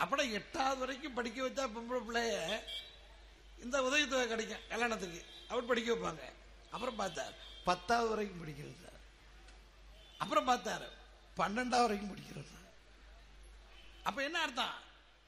அப்புறம் 0.02 0.32
எட்டாவது 0.38 0.78
வரைக்கும் 0.82 1.16
படிக்க 1.18 1.38
வச்சா 1.46 1.64
பொம்பளை 1.76 2.00
பிள்ளைய 2.08 2.34
இந்த 3.64 3.76
உதவித்தொகை 3.86 4.26
கிடைக்கும் 4.28 4.66
கல்யாணத்துக்கு. 4.72 5.20
அவர் 5.50 5.70
படிக்க 5.70 5.88
வைப்பாங்க. 5.94 6.24
அப்புறம் 6.74 6.98
பார்த்தார் 7.02 7.34
பத்தாவது 7.68 8.08
வரைக்கும் 8.12 8.42
படிக்கிறது 8.42 8.76
சார் 8.84 9.00
அப்புறம் 10.22 10.48
பார்த்தாரு 10.50 10.88
பன்னெண்டாவது 11.40 11.86
வரைக்கும் 11.86 12.12
படிக்கிறது 12.12 12.48
சார் 12.52 12.66
அப்போ 14.08 14.20
என்ன 14.28 14.38
அர்த்தம்? 14.46 14.76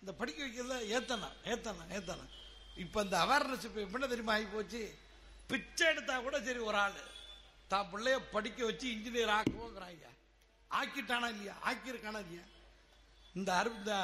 இந்த 0.02 0.12
படிக்க 0.20 0.40
வைக்கிறத 0.44 0.76
ஏத்தனா 0.96 1.30
ஏத்தனா 1.52 1.84
ஏத்தனா 1.96 2.26
இப்போ 2.84 2.98
இந்த 3.06 3.16
அவேர்னஸ் 3.24 3.66
இப்போ 3.68 3.80
என்ன 3.98 4.10
தெரியுமா? 4.12 4.34
ஆகி 4.36 4.44
போச்சு. 4.44 4.82
பிச்சை 5.50 5.84
எடுத்தா 5.92 6.14
கூட 6.26 6.36
சரி 6.46 6.60
ஒரு 6.70 6.78
ஆளு. 6.84 7.02
தான் 7.72 7.88
பிள்ளைய 7.92 8.16
படிக்க 8.34 8.60
வச்சு 8.68 8.86
இன்ஜினியர் 8.94 9.32
ஆக்குவோங்கிறாங்க 9.38 10.06
ஆக்கிட்டானா 10.70 11.28
இல்லையா? 11.34 11.54
ஆக்கியிருக்கானா 11.68 12.20
இல்லையா? 12.24 12.44
இந்த 13.38 13.50
அருப்பு 13.60 13.80
இந்த 13.80 13.94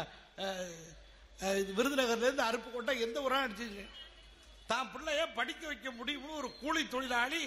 இது 2.33 2.43
அருப்பு 2.51 2.69
கொண்டா 2.75 2.93
எந்த 3.07 3.19
ஒரு 3.27 3.35
அடிச்சிச்சு 3.39 3.85
தான் 4.71 4.91
பிள்ளைய 4.93 5.23
படிக்க 5.39 5.63
வைக்க 5.71 5.89
முடியும்னு 5.99 6.39
ஒரு 6.43 6.49
கூலி 6.61 6.83
தொழிலாளி 6.95 7.43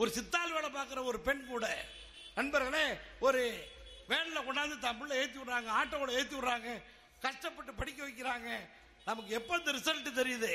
ஒரு 0.00 0.10
சித்தாள் 0.16 0.54
வேலை 0.56 0.68
பார்க்குற 0.76 1.00
ஒரு 1.10 1.18
பெண் 1.28 1.42
கூட. 1.52 1.64
நண்பர்களே 2.36 2.84
ஒரு 3.26 3.40
வேனில் 4.10 4.46
கொண்டாந்து 4.46 4.76
தான் 4.84 4.98
பிள்ளை 5.00 5.16
ஏற்றி 5.22 5.38
விடுறாங்க 5.40 5.70
ஆட்டோவில் 5.80 6.16
ஏற்றி 6.18 6.34
விடுறாங்க 6.36 6.68
கஷ்டப்பட்டு 7.24 7.72
படிக்க 7.80 8.00
வைக்கிறாங்க. 8.06 8.48
நமக்கு 9.08 9.30
எப்போ 9.38 9.52
இந்த 9.60 9.72
ரிசல்ட் 9.78 10.18
தெரியுது? 10.20 10.52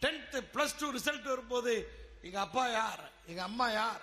டென்த் 0.00 0.42
பிளஸ் 0.52 0.70
டூ 0.78 0.92
ரிசல்ட் 0.92 1.22
வரும்போது 1.22 1.98
எங்க 2.22 2.40
அப்பா 2.40 2.68
யார்? 2.68 3.10
எங்க 3.26 3.42
அம்மா 3.42 3.70
யார்? 3.70 4.00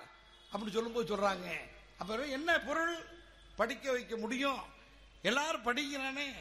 அப்படின்னு 0.53 0.69
சொல்லும்போது 0.69 1.17
சொல்றாங்க. 1.17 1.57
அப்புறம் 1.97 2.29
என்ன 2.29 2.59
பொருள் 2.59 3.05
படிக்க 3.55 3.91
வைக்க 3.91 4.15
முடியும்? 4.15 4.61
எல்லாரும் 5.21 5.65
படிக்கிறானே. 5.65 6.33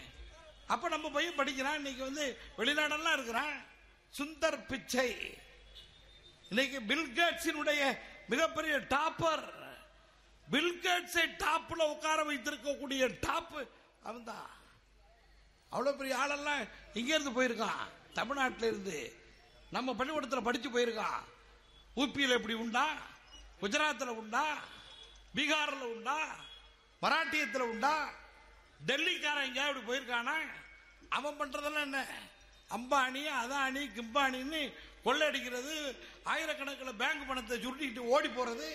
அப்ப 0.66 0.88
நம்ம 0.88 1.10
பையன் 1.10 1.34
படிக்கிறான். 1.34 1.76
இன்னைக்கு 1.76 2.04
வந்து 2.04 2.38
வெளிநாடெல்லாம் 2.58 3.12
இருக்கிறான். 3.12 3.64
சுந்தர் 4.18 4.66
பிச்சை. 4.66 5.38
இன்னைக்கு 6.48 6.80
பில்கேட்ஸினுடைய 6.80 7.98
மிகப்பெரிய 8.28 8.76
டாப்பர். 8.76 9.54
பில்கேட்ஸை 10.50 11.36
டாப்ல 11.38 11.90
உட்கார 11.90 12.22
வைத்திருக்கக்கூடிய 12.24 13.16
டாப் 13.20 13.68
அவன்தான். 14.02 14.50
அவ்வளவு 15.70 15.96
பெரிய 15.96 16.16
ஆளெல்லாம் 16.16 16.66
இங்க 16.94 17.14
இருந்து 17.14 17.42
போயிருக்கான் 17.42 17.88
தமிழ்நாட்டில 18.14 18.64
இருந்து 18.64 19.24
நம்ம 19.72 19.94
பள்ளிக்கூடத்தில் 19.94 20.46
படிச்சு 20.48 20.68
போயிருக்கான் 20.70 21.22
உபியில் 21.96 22.36
எப்படி 22.36 22.54
உண்டா? 22.62 22.86
குஜராத்தில் 23.60 24.18
உண்டா? 24.20 24.44
பீகாரில் 25.36 25.92
உண்டா? 25.94 26.18
மராட்டியத்தில் 27.02 27.70
உண்டா? 27.72 27.94
டெல்லிக்காரன் 28.80 29.46
எங்கேயா 29.48 29.68
இப்படி 29.68 29.86
போயிருக்கானா? 29.88 30.36
அவன் 31.10 31.38
பண்ணுறதெல்லாம் 31.40 31.86
என்ன? 31.88 32.00
அம்பானி 32.70 33.22
அதானி 33.40 33.82
கிம்பானின்னு 33.96 34.60
கொள்ளடிக்கிறது 35.04 35.74
ஆயிரக்கணக்கில் 36.32 36.98
பேங்க் 37.02 37.28
பணத்தை 37.28 37.56
சுருட்டிட்டு 37.56 38.10
ஓடி 38.14 38.28
போறது 38.30 38.68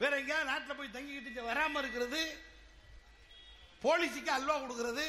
வேற 0.00 0.12
எங்கேயாவது 0.20 0.50
நாட்டில் 0.50 0.78
போய் 0.78 0.94
தங்கிக்கிட்டு 0.94 1.42
வராமல் 1.48 1.82
இருக்கிறது 1.82 2.20
போலீஸுக்கு 3.82 4.30
அல்வா 4.36 4.56
கொடுக்கறது 4.56 5.06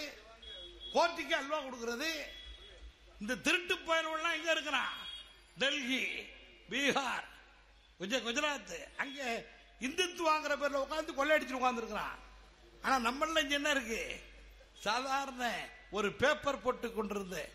கோர்ட்டுக்கு 0.93 1.36
அல்வா 1.39 1.60
கொடுக்கறது 1.60 2.10
இந்த 3.21 3.34
திருட்டு 3.45 3.76
பயல்கள்லாம் 3.88 4.38
எங்க 4.38 4.52
இருக்கிறான்? 4.52 4.91
டெல்லி 5.58 6.06
பீகார் 6.70 7.30
குஜராத். 8.00 8.96
அங்க 8.98 9.46
இந்துத்துவாங்கிற 9.80 10.54
பேர்ல 10.62 10.84
உட்காந்து 10.86 11.12
கொள்ளையடிச்சு 11.18 11.52
உட்கார்ந்து 11.52 11.82
இருக்கிறான் 11.82 12.20
ஆனா 12.82 13.12
நம்மள 13.12 13.28
இங்க 13.28 13.56
என்ன 13.56 13.72
இருக்கு? 13.72 14.20
சாதாரண 14.80 15.70
ஒரு 15.92 16.14
பேப்பர் 16.14 16.62
போட்டு 16.62 16.94
கொண்டிருந்த 16.94 17.50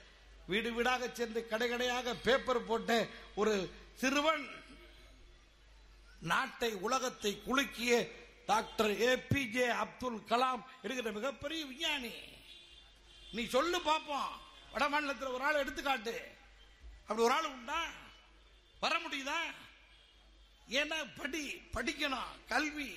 வீடு 0.47 0.73
வீடாக 0.73 1.09
சென்று 1.09 1.49
கடை 1.49 1.69
கடையாக 1.69 2.15
பேப்பர் 2.15 2.65
போட்ட 2.65 3.07
ஒரு 3.35 3.71
சிறுவன் 3.95 4.49
நாட்டை 6.21 6.75
உலகத்தை 6.75 7.43
குலுக்கிய 7.47 8.09
doctor 8.47 8.91
A P J 8.91 9.69
Abdul 9.69 10.23
Kalam 10.29 10.63
இருக்கிற 10.83 11.13
மிகப்பெரிய 11.13 11.65
விஞ்ஞானி. 11.65 12.13
நீ 13.33 13.47
சொல்லு 13.47 13.79
பாப்போம். 13.79 14.31
வட 14.73 14.89
மாநிலத்தில் 14.89 15.29
ஒரு 15.29 15.45
ஆள் 15.45 15.55
எடுத்துக்காட்டு. 15.55 16.36
அப்படி 17.09 17.23
ஒரு 17.23 17.35
ஆள் 17.35 17.45
உண்டா? 17.45 17.81
வர 18.81 18.99
முடியுதா? 18.99 19.41
ஏன்னா 20.71 20.99
படி 21.17 21.43
படிக்கணும் 21.75 22.33
கல்வி 22.49 22.91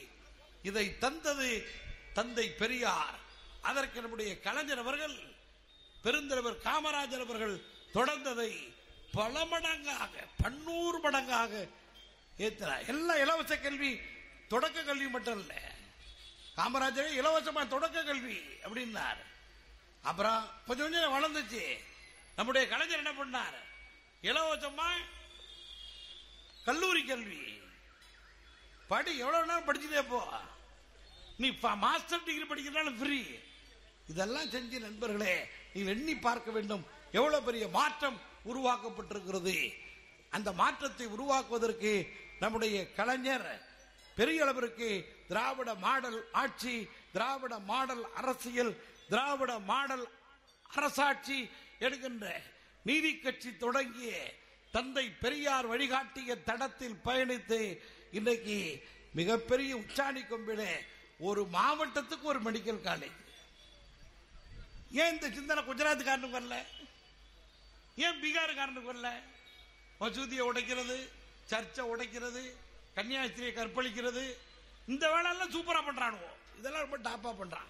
இதை 0.63 0.97
தந்தது 0.97 1.49
தந்தை 2.13 2.49
பெரியார். 2.49 3.19
அதற்கு 3.61 4.01
நம்முடைய 4.01 4.39
கலைஞர் 4.39 4.77
அவர்கள் 4.77 5.15
பெருந்தலைவர் 6.03 6.63
காமராஜர் 6.63 7.25
அவர்கள் 7.25 7.55
தொடர்ந்ததை 7.93 8.73
பல 9.11 9.45
மடங்காக 9.45 10.25
பன்னூறு 10.43 10.99
மடங்காக 11.03 11.69
ஏத்தினார் 12.37 12.87
எல்லாம் 12.87 13.17
இலவச 13.17 13.57
கல்வி 13.57 13.99
தொடக்க 14.47 14.83
கல்வி 14.83 15.07
மட்டும் 15.07 15.39
இல்ல 15.39 15.53
காமராஜரே 16.57 17.09
இலவசமா 17.21 17.67
தொடக்க 17.67 18.03
கல்வி 18.03 18.37
அப்படின்னார். 18.63 19.21
அப்புறம் 20.01 20.49
கொஞ்சம் 20.67 20.91
கொஞ்சம் 20.91 21.15
வளர்ந்துச்சு. 21.15 21.63
நம்முடைய 22.35 22.67
கலைஞர் 22.67 23.03
என்ன 23.05 23.11
பண்ணார்? 23.11 23.59
இலவசமா 24.27 24.89
கல்லூரி 26.67 27.01
கல்வி. 27.09 27.41
படி 28.91 29.11
எவ்வளவு 29.23 29.47
நேரம் 29.49 29.67
படிச்சதே 29.67 30.01
போ. 30.09 30.19
நீ 31.41 31.47
மாஸ்டர் 31.85 32.25
டிகிரி 32.27 32.45
படிக்கிறதால 32.49 32.91
ஃப்ரீ 32.99 33.19
இதெல்லாம் 34.11 34.51
செஞ்சு 34.55 34.77
நண்பர்களே 34.87 35.35
நீங்கள் 35.73 35.93
எண்ணி 35.95 36.15
பார்க்க 36.27 36.55
வேண்டும் 36.57 36.83
எவ்வளவு 37.19 37.45
பெரிய 37.47 37.65
மாற்றம் 37.77 38.17
உருவாக்கப்பட்டிருக்கிறது. 38.51 39.55
அந்த 40.35 40.49
மாற்றத்தை 40.61 41.05
உருவாக்குவதற்கு 41.15 41.93
நம்முடைய 42.43 42.75
கலைஞர் 42.99 43.49
பெரிய 44.17 44.43
அளவிற்கு 44.43 44.89
திராவிட 45.31 45.69
மாடல் 45.85 46.19
ஆட்சி 46.41 46.75
திராவிட 47.15 47.53
மாடல் 47.71 48.03
அரசியல் 48.21 48.73
திராவிட 49.11 49.51
மாடல் 49.71 50.05
அரசாட்சி 50.77 51.37
எடுக்கின்ற 51.85 52.25
நீதி 52.89 53.17
கட்சி 53.17 53.57
தொடங்கிய 53.57 54.33
தந்தை 54.71 55.09
பெரியார் 55.09 55.65
வழிகாட்டிய 55.65 56.43
தடத்தில் 56.43 56.99
பயணித்து 57.05 57.79
இன்னைக்கு 58.11 58.83
மிகப்பெரிய 59.13 59.75
உச்சாணி 59.75 60.27
கொம்பிலே 60.27 60.71
ஒரு 61.19 61.47
மாவட்டத்துக்கு 61.53 62.21
ஒரு 62.21 62.41
மெடிக்கல் 62.41 62.85
காலேஜ் 62.87 63.19
ஏன் 64.91 65.11
இந்த 65.11 65.29
சிந்தனை 65.29 65.63
குஜராத்துக்காரனுக்கு 65.63 66.37
வரல? 66.39 66.55
ஏன் 67.95 68.21
பீகாருக்காரனுக்கு 68.21 68.89
வரல? 68.91 69.09
மசூதியை 69.99 70.43
உடைக்கிறது 70.49 70.97
சர்ச்சை 71.49 71.85
உடைக்கிறது 71.93 72.43
கன்னியாஸ்திரியை 72.95 73.53
கற்பழிக்கிறது. 73.53 74.35
இந்த 74.87 75.11
வேலையெல்லாம் 75.11 75.51
சூப்பரா 75.51 75.81
பண்றானுவோ? 75.89 76.31
இதெல்லாம் 76.57 76.89
ரொம்ப 76.89 76.97
டாப்பா 77.09 77.35
பண்றான். 77.35 77.69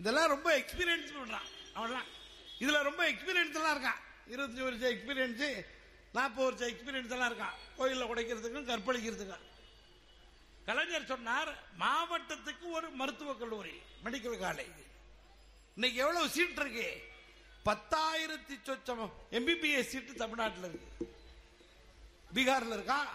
இதெல்லாம் 0.00 0.28
ரொம்ப 0.28 0.58
எக்ஸ்பீரியன்ஸ் 0.58 1.16
பண்றான். 1.20 1.48
அவன்லாம் 1.74 2.14
இதுல 2.60 2.82
ரொம்ப 2.82 3.10
எக்ஸ்பீரியன்ஸ் 3.10 3.54
எல்லாம் 3.54 3.76
இருக்கான் 3.76 4.00
இருபத்தஞ்சு 4.30 4.62
வருஷம் 4.62 4.90
எக்ஸ்பீரியன்ஸ் 4.90 5.66
நாற்பது 6.12 6.50
வருஷம் 6.50 6.68
எக்ஸ்பீரியன்ஸ் 6.68 7.10
எல்லாம் 7.10 7.32
இருக்கான் 7.32 7.56
கோயிலில் 7.76 8.06
உடைக்கிறதுக்கும் 8.06 8.68
கற்பழிக்கிறதுக்கும். 8.70 9.44
கலைஞர் 10.66 11.04
சொன்னார் 11.04 11.58
மாவட்டத்துக்கு 11.80 12.70
ஒரு 12.70 12.90
மருத்துவக் 12.90 13.38
கல்லூரி 13.38 13.80
மெடிக்கல் 14.04 14.40
காலேஜ் 14.44 14.84
இன்னைக்கு 15.74 16.00
எவ்வளவு 16.00 16.28
சீட் 16.28 16.58
இருக்கு? 16.58 17.02
பத்தாயிரத்தி 17.64 18.54
சொச்சம் 18.64 19.12
எம்பிபிஎஸ் 19.30 19.90
சீட்டு 19.92 20.14
தமிழ்நாட்டில் 20.14 20.68
இருக்கு. 20.68 21.14
பீகார்ல 22.34 22.72
இருக்கா? 22.72 23.14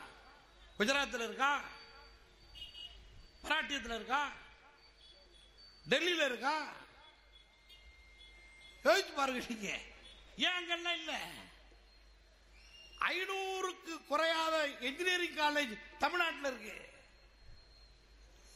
குஜராத்தில் 0.80 1.24
இருக்கா? 1.24 1.62
மராட்டியத்தில் 3.44 3.96
இருக்கா? 3.96 4.32
டெல்லியில் 5.90 6.26
இருக்கா? 6.26 6.74
யோசிச்சு 8.86 9.14
பாருங்க 9.16 9.42
நீங்க. 9.50 9.70
ஏன் 10.38 10.56
அங்கெல்லாம் 10.58 10.98
இல்ல? 11.00 11.14
ஐநூறுக்கு 13.10 13.94
குறையாத 14.08 14.56
இன்ஜினியரிங் 14.82 15.38
காலேஜ் 15.38 15.74
தமிழ்நாட்டில் 16.00 16.50
இருக்கு. 16.52 16.76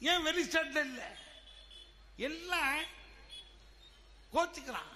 ஏன் 0.01 0.25
வெளிஸ்டேட்ல 0.25 0.81
இல்ல? 0.83 1.03
எல்லாம் 2.17 2.81
கோச்சுக்கிறான். 4.33 4.91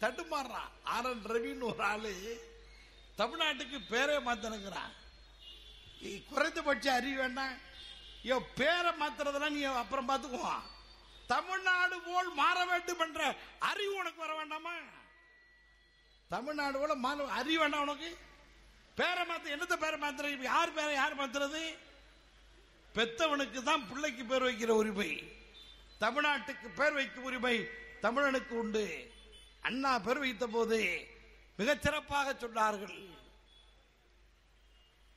தட்டுமாறுறான் 0.00 0.70
ஆர் 0.84 1.06
என் 1.06 1.24
ரவின்னு 1.24 1.62
ஒரு 1.62 1.82
ஆளு 1.84 2.12
தமிழ்நாட்டுக்கு 3.18 3.78
பேரே 3.90 4.16
மாத்தணுங்கிறான் 4.26 4.92
நீ 6.00 6.10
குறைந்தபட்ச 6.24 6.86
அறிவு 6.92 7.16
வேண்டாம் 7.16 7.56
ஐயோ 8.22 8.36
பேரை 8.54 8.92
மாத்துறதெல்லாம் 9.00 9.56
நீ 9.56 9.62
அப்புறம் 9.62 10.08
பார்த்துக்குவான் 10.08 10.64
தமிழ்நாடு 11.32 11.96
போல் 12.06 12.30
மாற 12.40 12.64
வேண்டும் 12.70 13.02
என்ற 13.06 13.20
அறிவு 13.70 13.94
உனக்கு 13.94 14.20
வர 14.24 14.32
வேண்டாமா? 14.34 14.74
தமிழ்நாடு 16.28 16.78
போல 16.78 16.94
மாற 16.94 17.26
அறிவு 17.40 17.58
வேண்டாம் 17.62 17.84
உனக்கு? 17.86 18.10
பேரை 18.98 19.22
மாத்த 19.28 19.54
என்னத்த 19.54 19.76
பேரை 19.84 19.98
மாத்துற 20.04 20.42
யார் 20.42 20.76
பேரை 20.78 20.94
யார் 20.94 21.18
மாத்துறது? 21.20 21.62
பெத்தவனுக்கு 22.94 23.60
தான் 23.62 23.86
பிள்ளைக்கு 23.90 24.24
பேர் 24.24 24.46
வைக்கிற 24.48 24.72
உரிமை. 24.82 25.10
தமிழ்நாட்டுக்கு 26.00 26.68
பேர் 26.80 26.96
வைக்கும் 26.98 27.26
உரிமை 27.28 27.56
தமிழனுக்கு 28.04 28.54
உண்டு. 28.62 28.84
அண்ணா 29.68 29.92
பேர் 30.06 30.22
வைத்த 30.24 30.46
போது 30.46 30.78
மிகச் 31.56 31.82
சிறப்பாக 31.82 32.34
சொன்னார்கள். 32.42 32.98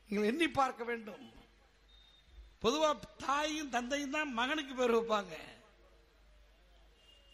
நீங்கள் 0.08 0.30
எண்ணி 0.32 0.48
பார்க்க 0.60 0.84
வேண்டும். 0.84 1.26
பொதுவா 2.64 2.90
தாயும் 3.26 3.74
தந்தையும் 3.76 4.16
தான் 4.18 4.32
மகனுக்கு 4.40 4.74
பேர் 4.76 4.96
வைப்பாங்க. 4.96 5.36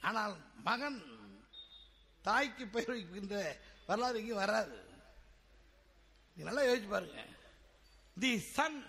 ஆனால் 0.08 0.36
மகன் 0.68 1.00
தாய்க்கு 2.28 2.66
பெயர் 2.74 2.94
வைக்கின்ற 2.94 3.36
வரலாறு 3.88 4.22
இங்கே 4.22 4.36
வராது. 4.44 4.78
நல்லா 6.38 6.62
யோசிச்சு 6.68 6.90
பாருங்க. 6.94 7.22
The 8.22 8.32
son 8.56 8.80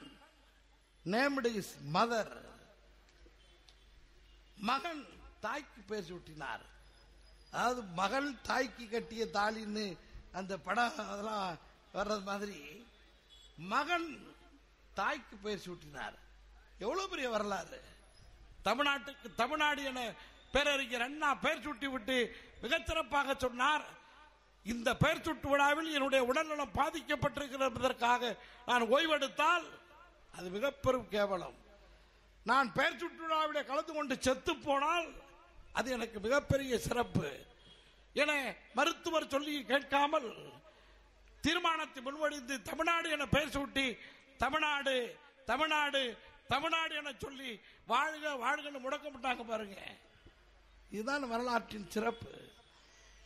named 1.15 1.51
is 1.61 1.75
mother 1.97 2.35
மகன் 4.71 5.03
தாய்க்கு 5.45 5.81
பெயர் 5.91 6.09
சூட்டினார். 6.11 6.65
அதாவது 7.53 7.83
மகள் 8.01 8.29
தாய்க்கு 8.49 8.85
கட்டிய 8.89 9.23
தாலின்னு 9.37 9.87
அந்த 10.39 10.53
படம் 10.67 10.99
அதெல்லாம் 11.13 11.47
வர்றது 11.95 12.25
மாதிரி 12.31 12.59
மகன் 13.73 14.11
தாய்க்கு 14.99 15.37
பெயர் 15.45 15.65
சூட்டினார். 15.67 16.17
எவ்வளவு 16.85 17.11
பெரிய 17.13 17.29
வரலாறு. 17.37 17.81
தமிழ்நாட்டுக்கு 18.69 19.29
தமிழ்நாடு 19.41 19.83
என 19.91 20.01
பேரறிஞர் 20.55 21.07
அண்ணா 21.07 21.31
பெயர் 21.45 21.65
சூட்டி 21.65 21.89
விட்டு 21.95 22.17
மிகச்சிறப்பாக 22.63 23.35
சொன்னார். 23.45 23.85
இந்த 24.73 24.89
பெயர் 25.03 25.25
சுட்டு 25.27 25.49
விழாவில் 25.51 25.95
என்னுடைய 25.97 26.23
உடல்நலம் 26.31 26.77
பாதிக்கப்பட்டிருக்கிறது 26.79 27.69
என்பதற்காக 27.71 28.33
நான் 28.69 28.85
ஓய்வெடுத்தால் 28.95 29.67
அது 30.37 30.47
மிகப்பெரும் 30.57 31.09
கேவலம். 31.15 31.57
நான் 32.51 32.69
பெயர் 32.79 33.01
சுட்டு 33.03 33.23
விழாவிலே 33.25 33.63
கலந்து 33.71 33.93
கொண்டு 33.95 34.15
செத்து 34.27 34.53
போனால் 34.67 35.09
அது 35.79 35.89
எனக்கு 35.97 36.19
மிகப்பெரிய 36.27 36.73
சிறப்பு. 36.89 37.29
என 38.23 38.31
மருத்துவர் 38.79 39.33
சொல்லி 39.35 39.55
கேட்காமல் 39.73 40.29
தீர்மானத்தை 41.45 42.01
முன்வடிந்து 42.07 42.55
தமிழ்நாடு 42.71 43.09
என 43.17 43.27
பெயர் 43.35 43.55
சூட்டி 43.57 43.87
தமிழ்நாடு 44.43 44.95
தமிழ்நாடு 45.51 46.03
தமிழ்நாடு 46.53 46.95
என 47.01 47.13
சொல்லி 47.25 47.51
வாழ்க 47.93 48.33
வாழ்கன்னு 48.45 48.85
முடக்கப்பட்டாங்க 48.87 49.43
பாருங்க. 49.51 49.79
இதுதான் 50.91 51.29
வரலாற்றின் 51.29 51.91
சிறப்பு. 51.91 52.49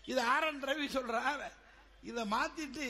இது 0.05 0.21
ஆர் 0.21 0.45
என் 0.45 0.65
ரவி 0.65 0.97
சொல்றார் 0.97 1.53
இதை 2.03 2.25
மாத்திட்டு 2.25 2.87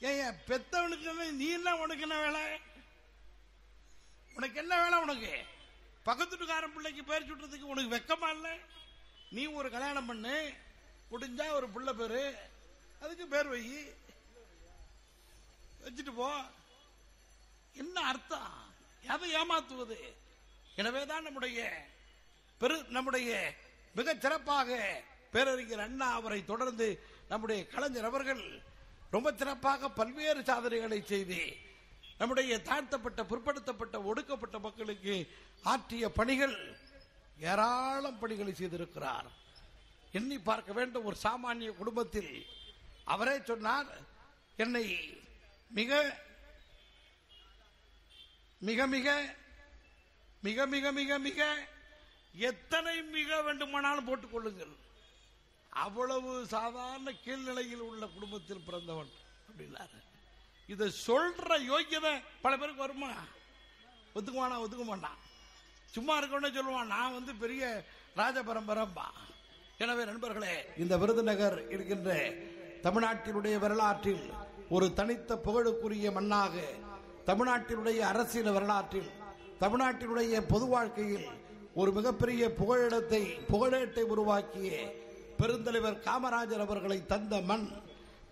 ஏன் 0.00 0.36
பெத்தவனுக்கு 0.46 1.30
நீ 1.30 1.48
என்ன 1.48 1.76
உனக்கு 1.76 2.02
என்ன 2.02 2.18
வேலை? 2.20 2.60
உனக்கு 4.34 4.60
என்ன 4.60 4.82
வேலை 4.82 4.98
உனக்கு? 4.98 5.44
பக்கத்து 6.02 6.36
வீட்டுக்காரன் 6.36 6.72
பிள்ளைக்கு 6.72 7.04
பேர் 7.04 7.26
சுட்டுறதுக்கு 7.26 7.60
உனக்கு 7.60 7.96
வெக்கமா 7.96 8.30
இல்லை? 8.30 8.50
நீ 9.30 9.46
ஒரு 9.46 9.70
கல்யாணம் 9.70 10.06
பண்ணு 10.06 10.52
முடிஞ்சா 11.10 11.50
ஒரு 11.50 11.68
பிள்ளை 11.68 11.92
பேரு 11.92 12.36
அதுக்கு 13.00 13.26
பேர் 13.26 13.48
வை. 13.48 13.88
வச்சுட்டு 15.84 16.14
போ. 16.14 16.42
என்ன 17.72 18.00
அர்த்தம்? 18.00 18.74
எதை 19.02 19.34
ஏமாத்துவது? 19.34 20.16
எனவேதான் 20.76 21.22
நம்முடைய 21.22 21.86
பெரு 22.62 22.84
நம்முடைய 22.88 23.30
மிகச் 23.94 24.20
சிறப்பாக 24.20 24.68
பேரறிஞர் 25.30 25.80
அண்ணா 25.80 26.12
அவரை 26.12 26.44
தொடர்ந்து 26.44 26.88
நம்முடைய 27.28 27.66
கலைஞர் 27.66 28.04
அவர்கள் 28.04 28.42
ரொம்ப 29.10 29.32
சிறப்பாக 29.32 29.88
பல்வேறு 29.90 30.44
சாதனைகளை 30.44 31.02
செய்து 31.04 31.40
நம்முடைய 32.18 32.58
தாழ்த்தப்பட்ட 32.62 33.20
பிற்படுத்தப்பட்ட 33.22 33.96
ஒடுக்கப்பட்ட 34.02 34.58
மக்களுக்கு 34.58 35.14
ஆற்றிய 35.62 36.08
பணிகள் 36.08 36.56
ஏராளம் 37.40 38.18
பணிகளை 38.18 38.52
செய்திருக்கிறார். 38.54 39.28
எண்ணி 40.12 40.38
பார்க்க 40.38 40.72
வேண்டும் 40.72 41.04
ஒரு 41.04 41.16
சாமானிய 41.22 41.70
குடும்பத்தில் 41.76 42.32
அவரே 43.04 43.40
சொன்னார் 43.44 43.90
என்னை 44.56 44.84
மிக 45.70 45.90
மிக 48.60 48.86
மிக 48.86 49.08
மிக 50.42 50.66
மிக 50.66 50.92
மிக 50.92 51.18
மிக 51.18 51.40
எத்தனை 52.34 52.94
மிக 53.16 53.40
வேண்டுமானாலும் 53.42 54.08
போட்டுக் 54.08 54.32
கொள்ளுங்கள் 54.34 54.74
அவ்வளவு 55.72 56.30
சாதாரண 56.46 57.10
கீழ்நிலையில் 57.24 57.84
உள்ள 57.88 58.04
குடும்பத்தில் 58.06 58.64
பிறந்தவன் 58.66 59.12
அப்படின்னாரு. 59.48 59.98
இதை 60.68 60.86
சொல்ற 61.06 61.48
யோக்கியதை 61.70 62.12
பல 62.42 62.52
பேருக்கு 62.56 62.84
வருமா? 62.84 63.10
ஒத்துக்குவானா 64.14 64.62
ஒத்துக்க 64.64 64.84
மாட்டான். 64.84 65.18
சும்மா 65.94 66.14
இருக்கணும்னு 66.18 66.56
சொல்லுவான் 66.56 66.92
நான் 66.96 67.14
வந்து 67.14 67.32
பெரிய 67.34 67.62
ராஜ 68.16 68.36
பரம்பரம்பா 68.42 69.06
எனவே 69.78 70.02
நண்பர்களே 70.04 70.54
இந்த 70.76 70.94
விருதுநகர் 70.96 71.58
இருக்கின்ற 71.74 72.10
தமிழ்நாட்டினுடைய 72.82 73.56
வரலாற்றில் 73.58 74.24
ஒரு 74.68 74.86
தனித்த 74.94 75.36
புகழுக்குரிய 75.46 76.10
மண்ணாக 76.12 76.54
தமிழ்நாட்டினுடைய 77.26 78.00
அரசியல் 78.12 78.52
வரலாற்றில் 78.52 79.10
தமிழ்நாட்டினுடைய 79.60 80.36
பொது 80.52 80.66
வாழ்க்கையில் 80.66 81.26
ஒரு 81.76 81.90
மிகப்பெரிய 81.92 82.42
புகழிடத்தை 82.58 83.22
புகழேட்டை 83.50 84.02
உருவாக்கிய 84.06 84.70
பெருந்தலைவர் 85.38 86.02
காமராஜர் 86.04 86.64
அவர்களை 86.64 86.98
தந்த 87.06 87.36
மண் 87.40 87.66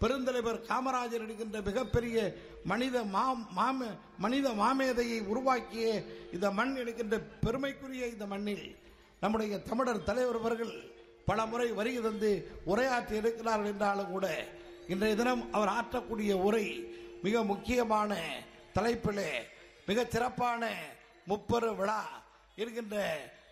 பெருந்தலைவர் 0.01 0.59
காமராஜர் 0.69 1.25
எடுக்கின்ற 1.25 1.59
மிகப்பெரிய 1.61 2.19
மனித 2.65 2.99
மாம 3.15 3.89
மனித 4.19 4.49
மாமேதையை 4.53 5.19
உருவாக்கிய 5.27 5.87
இந்த 6.33 6.47
மண் 6.51 6.73
எடுக்கின்ற 6.77 7.17
பெருமைக்குரிய 7.45 8.07
இந்த 8.07 8.27
மண்ணில் 8.27 8.65
நம்முடைய 9.23 9.59
தமிழர் 9.63 10.07
தலைவர் 10.09 10.41
அவர்கள் 10.41 10.73
பல 11.25 11.41
முறை 11.47 11.69
வரி 11.73 11.93
தந்து 11.99 12.31
உரையாற்றி 12.67 13.15
இருக்கிறார்கள் 13.17 13.71
என்றாலும் 13.73 14.13
கூட 14.13 14.27
இன்றைய 14.89 15.17
தினம் 15.17 15.45
அவர் 15.53 15.75
ஆற்றக்கூடிய 15.75 16.33
உரை 16.39 16.65
மிக 17.23 17.43
முக்கியமான 17.45 18.13
தலைப்பிலே 18.75 19.31
மிக 19.87 20.05
சிறப்பான 20.07 20.63
முப்பெரு 21.27 21.71
விழா 21.77 22.01
இருக்கின்ற 22.63 22.97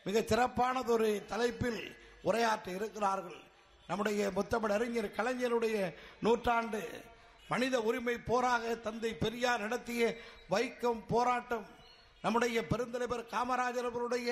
மிக 0.07 0.21
சிறப்பானதொரு 0.31 1.11
தலைப்பில் 1.33 1.83
உரையாற்ற 2.29 2.69
இருக்கிறார்கள். 2.79 3.41
நம்முடைய 3.89 4.23
முத்தமிழ் 4.37 4.75
அறிஞர் 4.77 5.17
கலைஞருடைய 5.19 5.77
நூற்றாண்டு 6.25 6.81
மனித 7.51 7.77
உரிமை 7.89 8.15
போராக 8.31 8.75
தந்தை 8.87 9.11
பெரியார் 9.23 9.65
நடத்திய 9.67 10.03
வைக்கம் 10.51 11.03
போராட்டம் 11.13 11.67
நம்முடைய 12.25 12.59
பெருந்தலைவர் 12.71 13.31
காமராஜர் 13.33 13.89
அவருடைய 13.91 14.29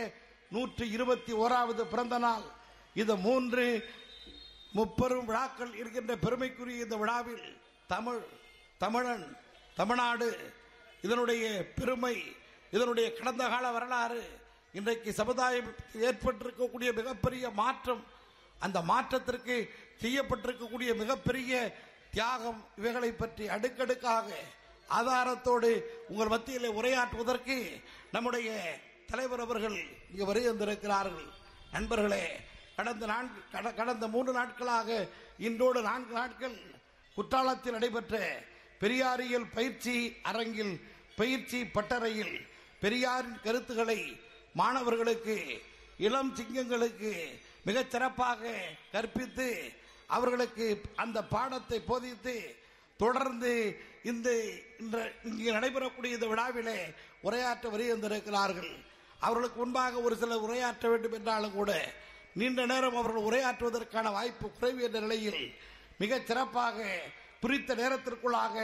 நூற்றி 0.55 0.85
இருபத்தி 0.97 1.33
ஓராவது 1.43 1.83
பிறந்த 1.93 2.17
நாள் 2.19 2.47
இந்த 3.01 3.12
மூன்று 3.27 3.65
முப்பெரும் 4.79 5.29
விழாக்கள் 5.31 5.73
இருக்கின்ற 5.81 6.12
பெருமைக்குரிய 6.25 6.87
இந்த 6.87 6.97
விழாவில் 7.03 7.47
தமிழ் 7.93 8.23
தமிழன் 8.83 9.27
தமிழ்நாடு 9.77 10.29
இதனுடைய 11.07 11.45
பெருமை 11.79 12.15
இதனுடைய 12.75 13.07
கடந்த 13.19 13.45
கால 13.53 13.67
வரலாறு 13.77 14.23
இன்றைக்கு 14.77 15.11
சமுதாயத்தில் 15.19 15.75
ஏற்பட்டிருக்கக்கூடிய 16.07 16.91
மிகப்பெரிய 16.99 17.47
மாற்றம் 17.61 18.03
அந்த 18.61 18.79
மாற்றத்திற்கு 18.89 19.57
செய்யப்பட்டிருக்கக்கூடிய 20.01 20.91
மிகப்பெரிய 20.99 21.53
தியாகம் 22.12 22.61
இவைகளை 22.79 23.11
பற்றி 23.15 23.45
அடுக்கடுக்காக 23.55 24.29
ஆதாரத்தோடு 24.89 25.71
உங்கள் 26.09 26.33
மத்தியில் 26.35 26.77
உரையாற்றுவதற்கு 26.77 27.57
நம்முடைய 28.12 28.51
தலைவர் 29.09 29.41
அவர்கள் 29.41 29.79
இங்கு 30.11 30.25
வருகை 30.25 30.49
வந்திருக்கிறார்கள் 30.49 31.27
நண்பர்களே 31.73 32.25
கடந்த 32.77 33.05
நான்கு 33.07 33.41
கட- 33.53 33.75
கடந்த 33.75 34.07
மூன்று 34.09 34.33
நாட்களாக 34.33 34.89
இன்றோடு 35.41 35.81
நான்கு 35.83 36.12
நாட்கள் 36.15 36.57
குற்றாலத்தில் 37.17 37.77
நடைபெற்ற 37.77 38.17
பெரியாரியல் 38.81 39.49
பயிற்சி 39.55 39.95
அரங்கில் 40.23 40.75
பயிற்சி 41.19 41.61
பட்டறையில் 41.75 42.35
பெரியாரின் 42.83 43.41
கருத்துக்களை 43.45 43.99
மாணவர்களுக்கு 44.57 45.37
இளம் 45.99 46.33
சிங்கங்களுக்கு 46.37 47.13
மிக 47.63 47.83
சிறப்பாக 47.85 48.53
கற்பித்து 48.93 49.49
அவர்களுக்கு 50.09 50.67
அந்த 50.97 51.19
பாடத்தை 51.33 51.79
போதித்து 51.83 52.35
தொடர்ந்து 53.01 53.53
இந்த 54.03 54.29
இன்று 54.79 55.03
இங்கே 55.29 55.55
நடைபெறக்கூடிய 55.57 56.17
இந்த 56.17 56.27
விழாவிலே 56.27 56.77
உரையாற்ற 57.23 57.67
வருகின்றிருக்கிறார்கள் 57.71 58.73
அவர்களுக்கு 59.21 59.59
முன்பாக 59.59 60.01
ஒரு 60.01 60.15
சிலர் 60.17 60.45
உரையாற்ற 60.47 60.87
வேண்டும் 60.89 61.17
என்றாலும் 61.19 61.57
கூட 61.57 61.73
நீண்ட 62.33 62.63
நேரம் 62.67 62.97
அவர்கள் 62.97 63.27
உரையாற்றுவதற்கான 63.29 64.11
வாய்ப்பு 64.13 64.47
குறைவு 64.51 64.81
என்ற 64.83 65.01
நிலையில் 65.01 65.43
மிக 65.99 66.19
சிறப்பாக 66.21 66.79
குறித்த 67.43 67.75
நேரத்திற்குள்ளாக 67.75 68.55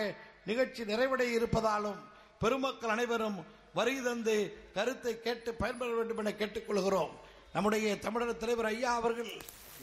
நிகழ்ச்சி 0.44 0.82
நிறைவடைய 0.84 1.30
இருப்பதாலும் 1.38 2.00
பெருமக்கள் 2.40 2.94
அனைவரும் 2.94 3.38
வரி 3.78 3.94
தந்து 4.02 4.34
கருத்தை 4.74 5.12
கேட்டு 5.20 5.50
பயன்பெற 5.60 5.90
வேண்டும் 5.98 6.20
என 6.22 6.32
கேட்டுக்கொள்கிறோம். 6.40 7.12
நம்முடைய 7.54 7.86
தமிழர் 8.04 8.40
தலைவர் 8.42 8.68
ஐயா 8.72 8.90
அவர்கள் 9.00 9.30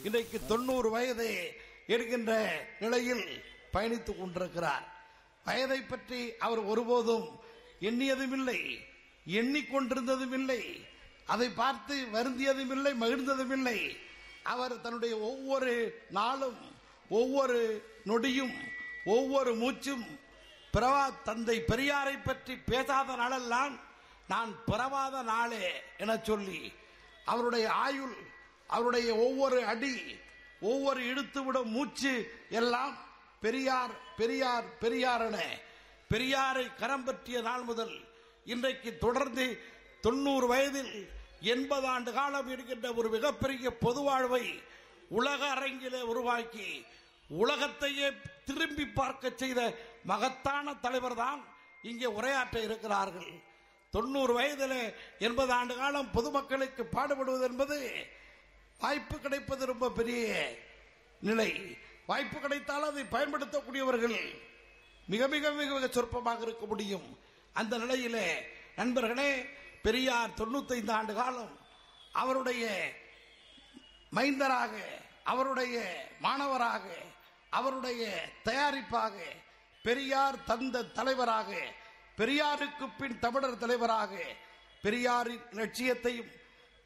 இன்றைக்கு 0.06 0.38
தொண்ணூறு 0.50 0.88
வயது 0.90 1.28
இருக்கின்ற 1.94 2.32
நிலையில் 2.80 3.24
பயணித்துக் 3.74 4.20
கொண்டிருக்கிறார். 4.20 4.84
வயதை 5.44 5.80
பற்றி 5.82 6.20
அவர் 6.46 6.62
ஒருபோதும் 6.72 7.26
எண்ணியதும் 7.88 8.34
இல்லை 8.38 8.60
எண்ணிக்கொண்டிருந்ததும் 9.40 10.34
இல்லை 10.38 10.60
அதை 11.32 11.48
பார்த்து 11.62 11.94
வருந்தியதும் 12.12 12.72
இல்லை 12.76 12.92
மகிழ்ந்ததும் 13.02 13.52
இல்லை 13.56 13.78
அவர் 14.52 14.74
தன்னுடைய 14.80 15.14
ஒவ்வொரு 15.30 15.74
நாளும் 16.18 16.60
ஒவ்வொரு 17.18 17.58
நொடியும் 18.06 18.54
ஒவ்வொரு 19.04 19.50
மூச்சும் 19.62 20.04
பிறவா 20.74 21.04
தந்தை 21.24 21.56
பெரியாரை 21.70 22.16
பற்றி 22.18 22.54
பேசாத 22.68 23.16
நாளெல்லாம் 23.16 23.74
நான் 24.28 24.50
பிறவாத 24.66 25.22
நாளே 25.24 25.64
என 25.98 26.16
சொல்லி 26.22 26.60
அவருடைய 27.26 27.66
ஆயுள் 27.84 28.16
அவருடைய 28.70 29.08
ஒவ்வொரு 29.24 29.58
அடி 29.64 29.94
ஒவ்வொரு 30.62 31.00
இழுத்துவிடும் 31.06 31.72
மூச்சு 31.72 32.12
எல்லாம் 32.52 32.94
பெரியார் 33.42 33.94
பெரியார் 34.16 34.66
பெரியார் 34.80 35.24
என 35.26 35.38
பெரியாரை 36.10 36.64
கரம் 36.74 37.04
பற்றிய 37.04 37.40
நாள் 37.40 37.64
முதல் 37.64 37.94
இன்றைக்கு 38.46 38.90
தொடர்ந்து 38.98 39.46
தொண்ணூறு 40.04 40.46
வயதில் 40.46 40.92
எண்பது 41.52 41.86
ஆண்டு 41.86 42.10
காலம் 42.12 42.50
இருக்கின்ற 42.50 42.88
ஒரு 42.92 43.08
மிகப்பெரிய 43.10 43.70
பொது 43.82 44.00
வாழ்வை 44.02 44.44
உலக 45.10 45.40
அரங்கிலே 45.54 46.00
உருவாக்கி 46.12 46.66
உலகத்தையே 47.30 48.08
திரும்பி 48.44 48.84
பார்க்க 48.92 49.32
செய்த 49.36 49.60
மகத்தான 50.04 50.74
தலைவர் 50.84 51.14
தான் 51.14 51.40
இங்கே 51.82 52.08
உரையாற்ற 52.18 52.56
இருக்கிறார்கள். 52.66 53.30
தொண்ணூறு 53.92 54.32
வயதில் 54.32 54.94
எண்பது 55.26 55.52
ஆண்டு 55.52 55.74
காலம் 55.76 56.10
பொதுமக்களுக்கு 56.16 56.82
பாடுபடுவது 56.96 57.44
என்பது 57.50 57.76
வாய்ப்பு 58.80 59.16
கிடைப்பது 59.20 59.62
ரொம்ப 59.72 59.90
பெரிய 59.90 60.26
நிலை. 61.28 61.50
வாய்ப்பு 62.06 62.38
கிடைத்தால் 62.40 62.88
அதை 62.90 63.04
பயன்படுத்தக்கூடியவர்கள் 63.16 64.18
மிக 65.12 65.28
மிக 65.28 65.50
மிக 65.50 65.68
மிக 65.74 65.88
சொற்பமாக 65.88 66.42
இருக்க 66.46 66.66
முடியும். 66.66 67.08
அந்த 67.54 67.74
நிலையிலே 67.78 68.26
நண்பர்களே 68.76 69.30
பெரியார் 69.82 70.38
தொண்ணூத்தைந்து 70.40 70.92
ஆண்டு 70.98 71.14
காலம் 71.14 71.54
அவருடைய 72.12 72.64
மைந்தராக 74.16 74.74
அவருடைய 75.32 75.76
மாணவராக 76.20 76.84
அவருடைய 77.58 78.02
தயாரிப்பாக 78.48 79.16
பெரியார் 79.84 80.44
தந்த 80.44 80.82
தலைவராக 80.92 81.50
பெரியாருக்கு 82.18 82.86
பின் 82.98 83.18
தமிழர் 83.18 83.58
தலைவராக 83.58 84.12
பெரியாரின் 84.82 85.46
லட்சியத்தையும் 85.52 86.30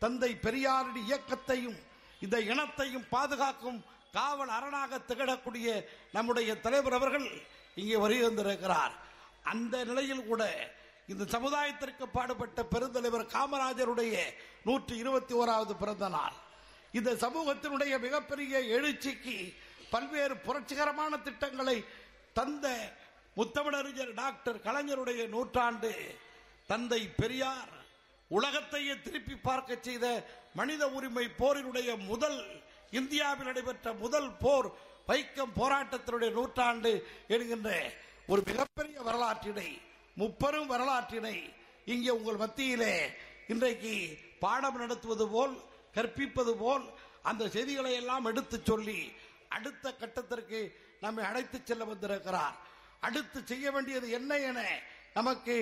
தந்தை 0.02 0.34
பெரியாரின் 0.36 1.00
இயக்கத்தையும் 1.04 1.78
இந்த 2.20 2.40
இனத்தையும் 2.42 3.06
பாதுகாக்கும் 3.10 3.80
காவல் 4.12 4.48
அரணாக 4.48 4.98
திகழக்கூடிய 5.08 5.68
நம்முடைய 6.12 6.60
தலைவர் 6.60 6.92
அவர்கள் 6.92 7.26
இங்கே 7.74 7.96
வருகை 7.96 8.24
வந்திருக்கிறார் 8.24 8.94
அந்த 9.44 9.84
நிலையில் 9.84 10.26
கூட 10.26 10.42
இந்த 11.08 11.24
சமுதாயத்திற்கு 11.24 12.04
பாடுபட்ட 12.08 12.62
பெருந்தலைவர் 12.64 13.32
காமராஜருடைய 13.32 14.14
நூற்றி 14.62 14.96
இருபத்தி 14.96 15.34
ஓராவது 15.34 15.72
பிறந்த 15.76 16.08
நாள். 16.08 16.36
இந்த 16.92 17.10
சமூகத்தினுடைய 17.14 17.98
மிகப்பெரிய 17.98 18.60
எழுச்சிக்கு 18.76 19.36
பல்வேறு 19.90 20.36
புரட்சிகரமான 20.36 21.18
திட்டங்களை 21.18 21.76
தந்த 22.36 22.66
முத்தமிழறிஞர் 23.36 24.12
டாக்டர் 24.14 24.58
கலைஞருடைய 24.64 25.22
நூற்றாண்டு. 25.28 25.92
தந்தை 26.68 27.00
பெரியார் 27.20 27.72
உலகத்தையே 28.30 28.94
திருப்பி 28.96 29.34
பார்க்க 29.38 29.76
செய்த 29.80 30.06
மனித 30.54 30.82
உரிமை 30.88 31.24
போரினுடைய 31.40 31.90
முதல் 32.10 32.38
இந்தியாவில் 32.90 33.48
நடைபெற்ற 33.48 33.92
முதல் 33.94 34.30
போர் 34.36 34.68
வைக்கம் 35.08 35.56
போராட்டத்தினுடைய 35.56 36.30
நூற்றாண்டு 36.32 36.92
என்கின்ற 37.28 37.70
ஒரு 38.28 38.42
மிகப்பெரிய 38.46 38.98
வரலாற்றினை 39.02 39.68
முப்பெரும் 40.16 40.70
வரலாற்றினை 40.72 41.36
இங்கே 41.84 42.10
உங்கள் 42.10 42.42
மத்தியிலே 42.44 42.94
இன்றைக்கு 43.46 43.94
பாடம் 44.40 44.78
நடத்துவது 44.78 45.26
போல் 45.28 45.54
கற்பிப்பது 45.94 46.54
போல் 46.56 46.84
அந்த 47.22 47.48
செய்திகளை 47.48 47.92
எல்லாம் 47.94 48.24
எடுத்து 48.24 48.56
சொல்லி 48.62 48.98
அடுத்த 49.48 49.92
கட்டத்திற்கு 49.92 50.60
நம்மை 51.04 51.24
அழைத்து 51.30 51.58
செல்ல 51.64 51.84
வந்திருக்கிறார். 51.92 52.56
அடுத்து 53.06 53.38
செய்ய 53.50 53.66
வேண்டியது 53.74 54.06
என்ன 54.18 54.38
என 54.48 54.60
நமக்கு 55.14 55.54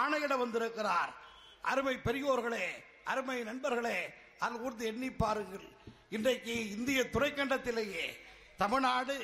ஆணையிட 0.00 0.34
வந்திருக்கிறார். 0.38 1.12
அருமை 1.70 1.94
பெரியோர்களே 2.06 2.66
அருமை 3.10 3.36
நண்பர்களே 3.48 3.98
அது 4.38 4.54
கூர்ந்து 4.58 4.84
எண்ணி 4.90 5.10
பாருங்கள். 5.22 5.66
இன்றைக்கு 6.10 6.54
இந்திய 6.76 7.00
துறைக்கண்டத்திலேயே 7.12 8.06
தமிழ்நாடு 8.62 9.16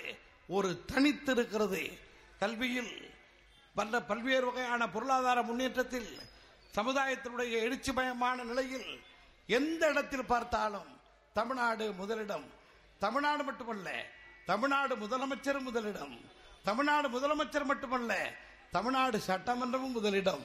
ஒரு 0.56 0.68
தனித்திருக்கிறது. 0.92 1.82
கல்வியில் 2.42 2.92
பல 3.78 3.98
பல்வேறு 4.11 4.46
வகையான 4.46 4.82
பொருளாதார 4.94 5.38
முன்னேற்றத்தில் 5.48 6.11
சமுதாயத்தினுடைய 6.74 7.54
எழுச்சிமயமான 7.66 8.38
நிலையில் 8.50 8.88
எந்த 9.59 9.82
இடத்தில் 9.92 10.30
பார்த்தாலும் 10.32 10.90
தமிழ்நாடு 11.38 11.84
முதலிடம். 12.00 12.46
தமிழ்நாடு 13.04 13.42
மட்டுமல்ல 13.48 13.88
தமிழ்நாடு 14.51 14.94
முதலமைச்சர் 15.03 15.59
முதலிடம். 15.68 16.14
தமிழ்நாடு 16.68 17.07
முதலமைச்சர் 17.14 17.66
மட்டுமல்ல 17.70 18.12
தமிழ்நாடு 18.76 19.18
சட்டமன்றமும் 19.26 19.94
முதலிடம். 19.96 20.44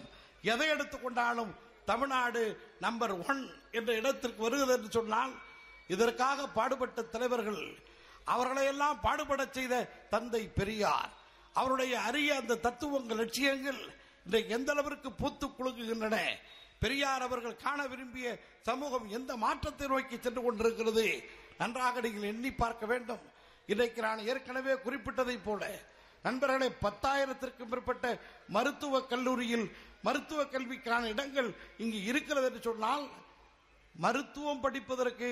எதை 0.53 0.67
எடுத்துக்கொண்டாலும் 0.73 1.51
தமிழ்நாடு 1.89 2.41
நம்பர் 2.85 3.13
ஒன் 3.27 3.41
என்ற 3.77 3.89
இடத்திற்கு 3.99 4.41
வருகிறது 4.45 4.73
என்று 4.77 4.89
சொன்னால் 4.97 5.33
இதற்காக 5.93 6.47
பாடுபட்ட 6.57 7.01
தலைவர்கள் 7.15 7.63
அவர்களையெல்லாம் 8.33 8.99
பாடுபடச் 9.05 9.55
செய்த 9.57 9.73
தந்தை 10.13 10.43
பெரியார். 10.59 11.11
அவருடைய 11.59 11.93
அரிய 12.07 12.29
அந்த 12.41 12.61
தத்துவங்கள் 12.67 13.19
லட்சியங்கள் 13.21 13.81
இன்றைக்கு 14.25 14.51
எந்த 14.57 14.69
அளவிற்கு 14.73 15.09
பூத்து 15.21 15.47
குலுங்குகின்றன 15.47 16.17
பெரியார் 16.83 17.25
அவர்கள் 17.27 17.61
காண 17.65 17.79
விரும்பிய 17.91 18.27
சமூகம் 18.69 19.07
எந்த 19.17 19.31
மாற்றத்தை 19.43 19.87
நோக்கி 19.93 20.17
சென்று 20.25 20.41
கொண்டிருக்கிறது 20.45 21.05
நன்றாக 21.61 22.01
நீங்கள் 22.05 22.29
எண்ணி 22.33 22.51
பார்க்க 22.63 22.85
வேண்டும். 22.91 23.23
இன்றைக்கு 23.65 24.01
நான் 24.01 24.19
ஏற்கனவே 24.19 24.73
குறிப்பிட்டதைப் 24.73 25.43
போல 25.43 25.79
நண்பர்களே 26.23 26.67
பத்தாயிரத்திற்கும் 26.81 27.69
மேற்பட்ட 27.71 28.19
மருத்துவ 28.47 29.01
கல்லூரியில் 29.01 29.65
மருத்துவ 30.01 30.45
கல்விக்கான 30.45 31.07
இடங்கள் 31.07 31.49
இங்கு 31.77 32.03
இருக்கிறது 32.03 32.47
என்று 32.47 32.61
சொன்னால் 32.61 33.05
மருத்துவம் 33.95 34.59
படிப்பதற்கு 34.59 35.29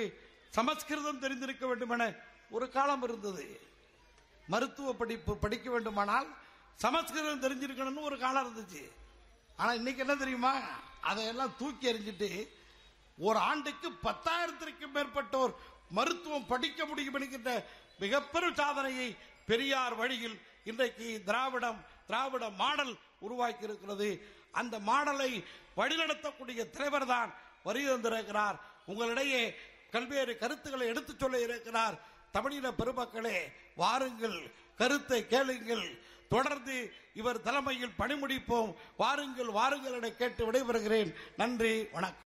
சமஸ்கிருதம் 0.50 1.20
தெரிந்திருக்க 1.20 1.68
வேண்டும் 1.68 1.90
என 1.90 2.16
ஒரு 2.50 2.70
காலம் 2.70 3.04
இருந்தது. 3.04 3.46
மருத்துவ 4.48 4.94
படிப்பு 4.94 5.38
படிக்க 5.38 5.70
வேண்டுமானால் 5.70 6.28
சமஸ்கிருதம் 6.76 7.44
தெரிஞ்சிருக்கணும்னு 7.46 8.02
ஒரு 8.02 8.20
காலம் 8.20 8.48
இருந்துச்சு. 8.48 8.84
ஆனா 9.58 9.74
இன்னைக்கு 9.74 10.02
என்ன 10.02 10.16
தெரியுமா? 10.16 10.54
அதையெல்லாம் 11.02 11.54
தூக்கி 11.58 11.94
எறிஞ்சிட்டு 11.94 12.48
ஒரு 13.18 13.40
ஆண்டுக்கு 13.40 13.90
பத்தாயிரத்திற்கும் 13.90 14.96
மேற்பட்டோர் 14.96 15.54
மருத்துவம் 15.90 16.48
படிக்க 16.48 16.86
முடியும் 16.86 17.14
என்கின்ற 17.14 17.66
மிகப்பெரும் 18.02 18.58
சாதனையை 18.60 19.08
பெரியார் 19.50 19.96
வழியில் 19.96 20.38
இன்றைக்கு 20.70 21.08
திராவிடம் 21.26 21.80
திராவிட 22.08 22.46
மாடல் 22.62 22.94
உருவாக்கி 23.20 23.64
இருக்கிறது 23.68 24.08
அந்த 24.52 24.76
மாடலை 24.80 25.32
வழிநடத்தக்கூடிய 25.78 26.62
தலைவர் 26.70 27.06
தான் 27.06 27.34
வருகை 27.64 27.92
வந்திருக்கிறார் 27.92 28.58
உங்களிடையே 28.88 29.44
பல்வேறு 29.92 30.34
கருத்துக்களை 30.38 30.88
எடுத்துச் 30.88 31.20
சொல்ல 31.20 31.40
இருக்கிறார். 31.42 31.96
தமிழின 32.32 32.72
பெருமக்களே 32.72 33.38
வாருங்கள் 33.76 34.40
கருத்தை 34.82 35.20
கேளுங்கள். 35.28 35.86
தொடர்ந்து 36.30 36.76
இவர் 37.14 37.42
தலைமையில் 37.42 37.98
பணிமுடிப்போம். 38.00 38.76
வாருங்கள் 38.98 39.50
வாருங்கள் 39.60 39.98
என 40.00 40.12
கேட்டு 40.12 40.52
விடைபெறுகிறேன். 40.52 41.12
நன்றி 41.38 41.74
வணக்கம். 41.92 42.30